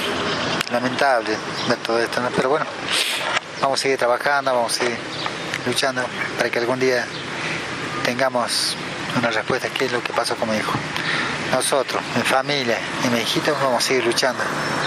lamentable 0.71 1.37
ver 1.69 1.79
todo 1.79 1.99
esto, 1.99 2.21
¿no? 2.21 2.31
pero 2.31 2.49
bueno, 2.49 2.65
vamos 3.61 3.79
a 3.79 3.83
seguir 3.83 3.99
trabajando, 3.99 4.55
vamos 4.55 4.73
a 4.73 4.75
seguir 4.77 4.97
luchando 5.67 6.05
para 6.39 6.49
que 6.49 6.59
algún 6.59 6.79
día 6.79 7.05
tengamos 8.05 8.77
una 9.19 9.31
respuesta 9.31 9.69
qué 9.69 9.87
es 9.87 9.93
lo 9.93 10.03
que 10.03 10.13
pasó 10.13 10.37
con 10.37 10.51
mi 10.51 10.57
hijo. 10.57 10.73
Nosotros, 11.53 12.03
mi 12.17 12.23
familia 12.23 12.79
y 13.05 13.09
mi 13.09 13.21
hijito 13.21 13.55
vamos 13.63 13.85
a 13.85 13.87
seguir 13.87 14.05
luchando 14.05 14.43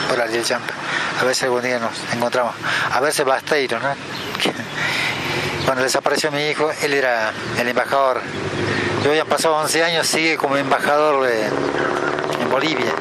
por 0.07 0.17
la 0.17 0.27
Champa. 0.41 0.73
A 1.19 1.23
ver 1.23 1.35
si 1.35 1.45
algún 1.45 1.61
día 1.61 1.79
nos 1.79 1.91
encontramos. 2.13 2.55
A 2.91 2.99
ver 2.99 3.13
si 3.13 3.23
Basteiro, 3.23 3.79
¿no? 3.79 3.89
Cuando 5.65 5.83
desapareció 5.83 6.31
mi 6.31 6.49
hijo, 6.49 6.71
él 6.81 6.93
era 6.93 7.31
el 7.57 7.67
embajador. 7.67 8.21
Yo 9.03 9.13
ya 9.13 9.21
han 9.21 9.27
pasado 9.27 9.55
11 9.55 9.83
años, 9.83 10.07
sigue 10.07 10.37
como 10.37 10.57
embajador 10.57 11.25
en 11.29 12.49
Bolivia. 12.49 12.91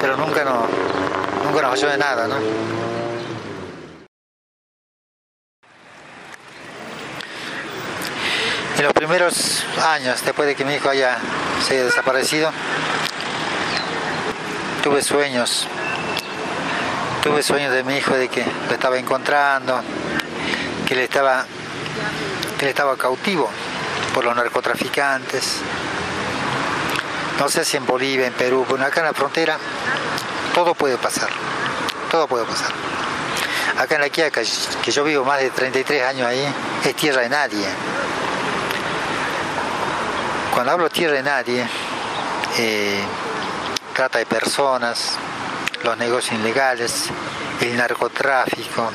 Pero 0.00 0.16
nunca 0.16 0.42
nos, 0.42 0.64
nunca 1.44 1.62
nos 1.62 1.74
ayudó 1.74 1.90
de 1.90 1.98
nada, 1.98 2.26
¿no? 2.26 2.36
En 8.78 8.84
los 8.84 8.92
primeros 8.94 9.64
años, 9.86 10.22
después 10.24 10.48
de 10.48 10.54
que 10.54 10.64
mi 10.64 10.74
hijo 10.74 10.88
haya 10.88 11.18
se 11.66 11.84
desaparecido, 11.84 12.50
tuve 14.82 15.02
sueños. 15.02 15.66
Tuve 17.22 17.42
sueños 17.42 17.72
de 17.72 17.84
mi 17.84 17.98
hijo 17.98 18.14
de 18.14 18.28
que 18.28 18.44
lo 18.68 18.72
estaba 18.72 18.96
encontrando, 18.98 19.82
que 20.86 20.94
él 20.94 21.00
estaba, 21.00 21.44
que 22.58 22.64
él 22.64 22.70
estaba 22.70 22.96
cautivo 22.96 23.50
por 24.16 24.24
los 24.24 24.34
narcotraficantes. 24.34 25.58
No 27.38 27.50
sé 27.50 27.66
si 27.66 27.76
en 27.76 27.84
Bolivia, 27.84 28.26
en 28.26 28.32
Perú, 28.32 28.64
pero 28.66 28.82
acá 28.82 29.00
en 29.00 29.06
la 29.08 29.12
frontera 29.12 29.58
todo 30.54 30.74
puede 30.74 30.96
pasar. 30.96 31.28
Todo 32.10 32.26
puede 32.26 32.46
pasar. 32.46 32.72
Acá 33.76 33.96
en 33.96 34.00
la 34.00 34.08
Quiaca, 34.08 34.40
que 34.82 34.90
yo 34.90 35.04
vivo 35.04 35.22
más 35.22 35.40
de 35.40 35.50
33 35.50 36.02
años 36.02 36.26
ahí, 36.26 36.42
es 36.82 36.96
tierra 36.96 37.20
de 37.20 37.28
nadie. 37.28 37.66
Cuando 40.54 40.72
hablo 40.72 40.88
tierra 40.88 41.12
de 41.12 41.22
nadie, 41.22 41.68
eh, 42.56 43.04
trata 43.94 44.16
de 44.16 44.24
personas, 44.24 45.18
los 45.84 45.98
negocios 45.98 46.40
ilegales, 46.40 47.10
el 47.60 47.76
narcotráfico. 47.76 48.90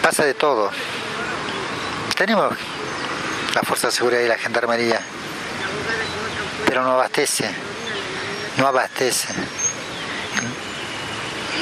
Pasa 0.00 0.24
de 0.24 0.32
todo. 0.32 0.70
Tenemos 2.24 2.52
la 3.52 3.62
Fuerza 3.62 3.88
de 3.88 3.92
Seguridad 3.92 4.20
y 4.20 4.28
la 4.28 4.38
Gendarmería, 4.38 5.00
pero 6.64 6.84
no 6.84 6.92
abastece, 6.92 7.50
no 8.58 8.68
abastece. 8.68 9.26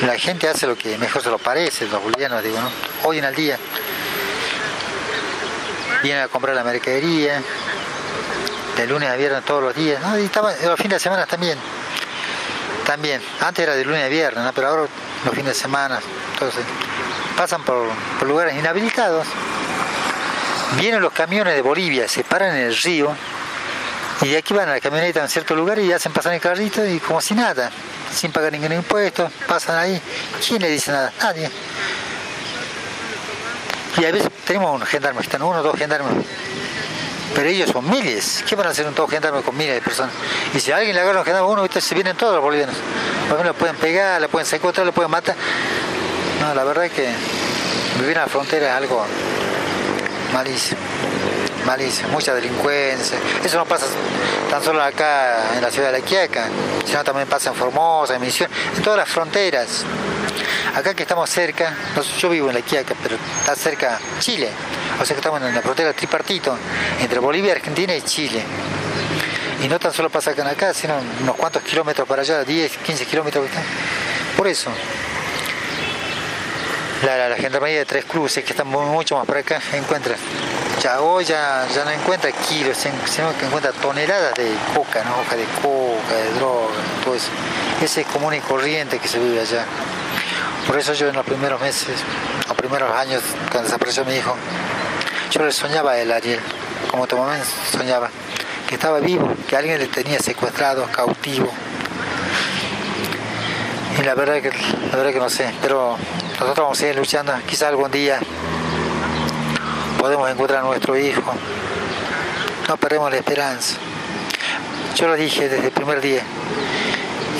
La 0.04 0.18
gente 0.18 0.50
hace 0.50 0.66
lo 0.66 0.76
que 0.76 0.98
mejor 0.98 1.22
se 1.22 1.30
lo 1.30 1.38
parece, 1.38 1.86
los 1.86 2.02
bolivianos, 2.02 2.42
digo, 2.44 2.60
¿no? 2.60 2.70
Hoy 3.04 3.16
en 3.20 3.24
el 3.24 3.34
día 3.34 3.56
vienen 6.02 6.24
a 6.24 6.28
comprar 6.28 6.54
la 6.54 6.62
mercadería, 6.62 7.40
de 8.76 8.86
lunes 8.86 9.08
a 9.08 9.16
viernes 9.16 9.42
todos 9.46 9.62
los 9.62 9.74
días. 9.74 9.98
Y 10.20 10.24
estaba- 10.26 10.52
los 10.52 10.76
fines 10.76 10.92
de 10.96 11.00
semana 11.00 11.24
también. 11.24 11.58
También. 12.84 13.22
Antes 13.40 13.62
era 13.62 13.74
de 13.74 13.84
lunes 13.86 14.04
a 14.04 14.08
viernes. 14.08 14.44
Pero 14.54 14.68
ahora 14.68 14.82
los 15.24 15.34
fines 15.34 15.54
de 15.54 15.58
semana, 15.62 16.00
eh, 16.42 16.50
pasan 17.34 17.62
por, 17.64 17.88
por 18.18 18.28
lugares 18.28 18.54
inhabilitados. 18.58 19.26
Vienen 20.78 21.00
los 21.00 21.12
camiones 21.12 21.54
de 21.54 21.62
Bolivia, 21.62 22.08
se 22.08 22.24
paran 22.24 22.56
en 22.56 22.66
el 22.66 22.76
río 22.76 23.14
y 24.22 24.28
de 24.28 24.36
aquí 24.36 24.54
van 24.54 24.68
a 24.68 24.72
la 24.72 24.80
camioneta 24.80 25.20
en 25.20 25.28
cierto 25.28 25.54
lugar 25.54 25.78
y 25.78 25.92
hacen 25.92 26.12
pasar 26.12 26.34
el 26.34 26.40
carrito 26.40 26.84
y 26.86 27.00
como 27.00 27.20
si 27.20 27.34
nada, 27.34 27.70
sin 28.14 28.30
pagar 28.32 28.52
ningún 28.52 28.72
impuesto, 28.72 29.30
pasan 29.48 29.78
ahí. 29.78 30.00
¿Quién 30.46 30.62
le 30.62 30.68
dice 30.68 30.92
nada? 30.92 31.12
Nadie. 31.20 31.50
Y 33.98 34.04
a 34.04 34.12
veces 34.12 34.30
tenemos 34.46 34.74
unos 34.74 34.88
gendarmes, 34.88 35.24
están 35.24 35.42
uno 35.42 35.58
o 35.58 35.62
dos 35.62 35.76
gendarmes. 35.76 36.24
Pero 37.34 37.48
ellos 37.48 37.70
son 37.70 37.88
miles. 37.88 38.44
¿Qué 38.46 38.56
van 38.56 38.66
a 38.66 38.70
hacer 38.70 38.86
un 38.86 38.94
todo 38.94 39.08
gendarme 39.08 39.42
con 39.42 39.56
miles 39.56 39.74
de 39.74 39.80
personas? 39.80 40.12
Y 40.54 40.60
si 40.60 40.70
a 40.70 40.76
alguien 40.76 40.94
le 40.94 41.00
agarra 41.00 41.20
un 41.20 41.24
gendarme 41.24 41.48
a 41.48 41.50
uno, 41.50 41.60
ahorita 41.62 41.80
se 41.80 41.94
vienen 41.94 42.16
todos 42.16 42.34
los 42.34 42.42
bolivianos. 42.42 42.76
Por 43.28 43.38
ejemplo, 43.38 43.52
le 43.52 43.58
pueden 43.58 43.76
pegar, 43.76 44.20
le 44.20 44.28
pueden 44.28 44.46
secuestrar, 44.46 44.86
le 44.86 44.92
pueden 44.92 45.10
matar. 45.10 45.34
No, 46.40 46.54
la 46.54 46.64
verdad 46.64 46.86
es 46.86 46.92
que 46.92 47.08
vivir 48.00 48.16
en 48.16 48.22
la 48.22 48.26
frontera 48.26 48.68
es 48.68 48.74
algo 48.74 49.06
malísimo. 50.32 50.80
Malísimo. 51.66 52.08
Mucha 52.10 52.34
delincuencia. 52.34 53.18
Eso 53.44 53.58
no 53.58 53.66
pasa 53.66 53.86
tan 54.50 54.62
solo 54.62 54.82
acá 54.82 55.54
en 55.54 55.62
la 55.62 55.70
ciudad 55.70 55.92
de 55.92 55.98
La 55.98 56.04
Quiaca, 56.04 56.48
sino 56.84 57.04
también 57.04 57.28
pasa 57.28 57.50
en 57.50 57.56
Formosa, 57.56 58.14
en 58.14 58.20
Misión, 58.20 58.50
en 58.76 58.82
todas 58.82 58.98
las 58.98 59.08
fronteras. 59.08 59.84
Acá 60.74 60.94
que 60.94 61.02
estamos 61.02 61.28
cerca, 61.28 61.74
yo 62.18 62.28
vivo 62.28 62.48
en 62.48 62.54
La 62.54 62.62
Quiaca, 62.62 62.94
pero 63.02 63.16
está 63.40 63.54
cerca 63.54 63.98
Chile. 64.18 64.48
O 65.00 65.04
sea 65.04 65.14
que 65.14 65.20
estamos 65.20 65.40
en 65.42 65.54
la 65.54 65.62
frontera 65.62 65.92
tripartito 65.92 66.56
entre 67.00 67.18
Bolivia, 67.18 67.52
Argentina 67.52 67.94
y 67.94 68.02
Chile. 68.02 68.42
Y 69.62 69.68
no 69.68 69.78
tan 69.78 69.92
solo 69.92 70.08
pasa 70.08 70.30
acá 70.30 70.72
sino 70.72 70.94
unos 71.22 71.36
cuantos 71.36 71.62
kilómetros 71.62 72.08
para 72.08 72.22
allá, 72.22 72.44
10, 72.44 72.78
15 72.78 73.06
kilómetros. 73.06 73.46
Por 74.36 74.46
eso, 74.46 74.70
la, 77.04 77.16
la, 77.16 77.28
la 77.28 77.36
de 77.60 77.84
Tres 77.84 78.04
Cruces, 78.04 78.44
que 78.44 78.50
está 78.50 78.64
mu- 78.64 78.82
mucho 78.82 79.16
más 79.16 79.26
por 79.26 79.36
acá, 79.36 79.60
encuentra. 79.72 80.14
Ya 80.82 81.00
hoy 81.00 81.24
ya, 81.24 81.66
no 81.84 81.90
encuentra 81.90 82.30
kilos, 82.32 82.76
sino 82.78 83.36
que 83.38 83.46
encuentra 83.46 83.72
toneladas 83.72 84.34
de 84.34 84.50
coca, 84.74 85.02
¿no? 85.04 85.20
hoja 85.20 85.36
de 85.36 85.44
coca, 85.62 86.14
de 86.14 86.32
droga, 86.38 86.74
todo. 87.04 87.14
Ese 87.82 88.00
es 88.02 88.06
común 88.06 88.34
y 88.34 88.40
corriente 88.40 88.98
que 88.98 89.08
se 89.08 89.18
vive 89.18 89.40
allá. 89.40 89.64
Por 90.66 90.78
eso 90.78 90.92
yo 90.94 91.08
en 91.08 91.16
los 91.16 91.24
primeros 91.24 91.60
meses, 91.60 91.88
los 92.46 92.56
primeros 92.56 92.94
años, 92.94 93.22
cuando 93.50 93.64
desapareció 93.68 94.04
mi 94.04 94.14
hijo, 94.16 94.34
yo 95.30 95.44
le 95.44 95.52
soñaba 95.52 95.92
a 95.92 95.98
él, 95.98 96.12
Ariel, 96.12 96.40
como 96.90 97.06
tu 97.06 97.16
mamá 97.16 97.38
soñaba, 97.70 98.10
que 98.68 98.74
estaba 98.74 99.00
vivo, 99.00 99.32
que 99.48 99.56
alguien 99.56 99.78
le 99.78 99.86
tenía 99.86 100.18
secuestrado, 100.20 100.86
cautivo. 100.92 101.50
Y 104.00 104.02
la 104.02 104.14
verdad 104.14 104.40
que, 104.40 104.50
la 104.50 104.96
verdad 104.96 105.12
que 105.12 105.18
no 105.18 105.28
sé, 105.28 105.52
pero 105.60 105.98
nosotros 106.32 106.56
vamos 106.56 106.78
a 106.78 106.80
seguir 106.80 106.96
luchando, 106.96 107.34
quizá 107.46 107.68
algún 107.68 107.90
día 107.90 108.18
podemos 109.98 110.30
encontrar 110.30 110.60
a 110.60 110.62
nuestro 110.62 110.96
hijo. 110.96 111.34
No 112.66 112.76
perdemos 112.78 113.10
la 113.10 113.18
esperanza. 113.18 113.76
Yo 114.96 115.06
lo 115.06 115.16
dije 115.16 115.50
desde 115.50 115.66
el 115.66 115.72
primer 115.72 116.00
día. 116.00 116.22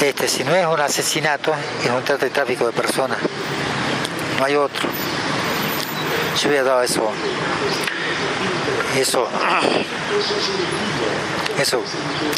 Este, 0.03 0.29
si 0.29 0.45
no 0.45 0.55
es 0.55 0.67
un 0.67 0.81
asesinato, 0.81 1.53
es 1.83 1.91
un 1.91 2.03
trato 2.03 2.27
de 2.27 2.31
tráfico 2.31 2.67
de 2.67 2.73
personas. 2.73 3.17
No 4.39 4.45
hay 4.45 4.57
otro. 4.57 4.87
Yo 6.43 6.49
había 6.49 6.63
dado 6.63 6.83
eso. 6.83 7.11
Eso. 8.99 9.27
Eso, 11.61 11.83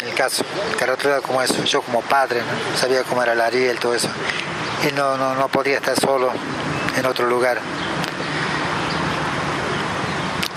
el 0.05 0.13
caso. 0.15 0.43
Carretera 0.77 1.21
como 1.21 1.41
eso. 1.41 1.63
Yo 1.63 1.81
como 1.81 2.01
padre, 2.01 2.41
sabía 2.77 3.03
cómo 3.03 3.23
era 3.23 3.33
la 3.33 3.45
Ariel, 3.45 3.79
todo 3.79 3.95
eso. 3.95 4.09
Él 4.83 4.93
no, 4.95 5.15
no, 5.15 5.33
no 5.35 5.47
podía 5.47 5.77
estar 5.77 5.97
solo 5.97 6.29
en 6.97 7.05
otro 7.05 7.25
lugar. 7.27 7.61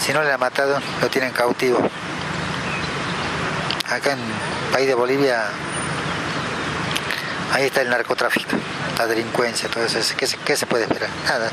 Si 0.00 0.12
no 0.12 0.24
le 0.24 0.32
han 0.32 0.40
matado, 0.40 0.80
lo 1.00 1.08
tienen 1.08 1.30
cautivo. 1.32 1.78
Acá 3.88 4.12
en 4.12 4.18
el 4.18 4.72
país 4.72 4.88
de 4.88 4.94
Bolivia, 4.94 5.44
ahí 7.52 7.66
está 7.66 7.82
el 7.82 7.90
narcotráfico, 7.90 8.56
la 8.98 9.06
delincuencia, 9.06 9.68
todo 9.68 9.84
eso. 9.84 9.98
¿Qué 10.16 10.26
qué 10.44 10.56
se 10.56 10.66
puede 10.66 10.84
esperar? 10.84 11.10
Nada. 11.24 11.52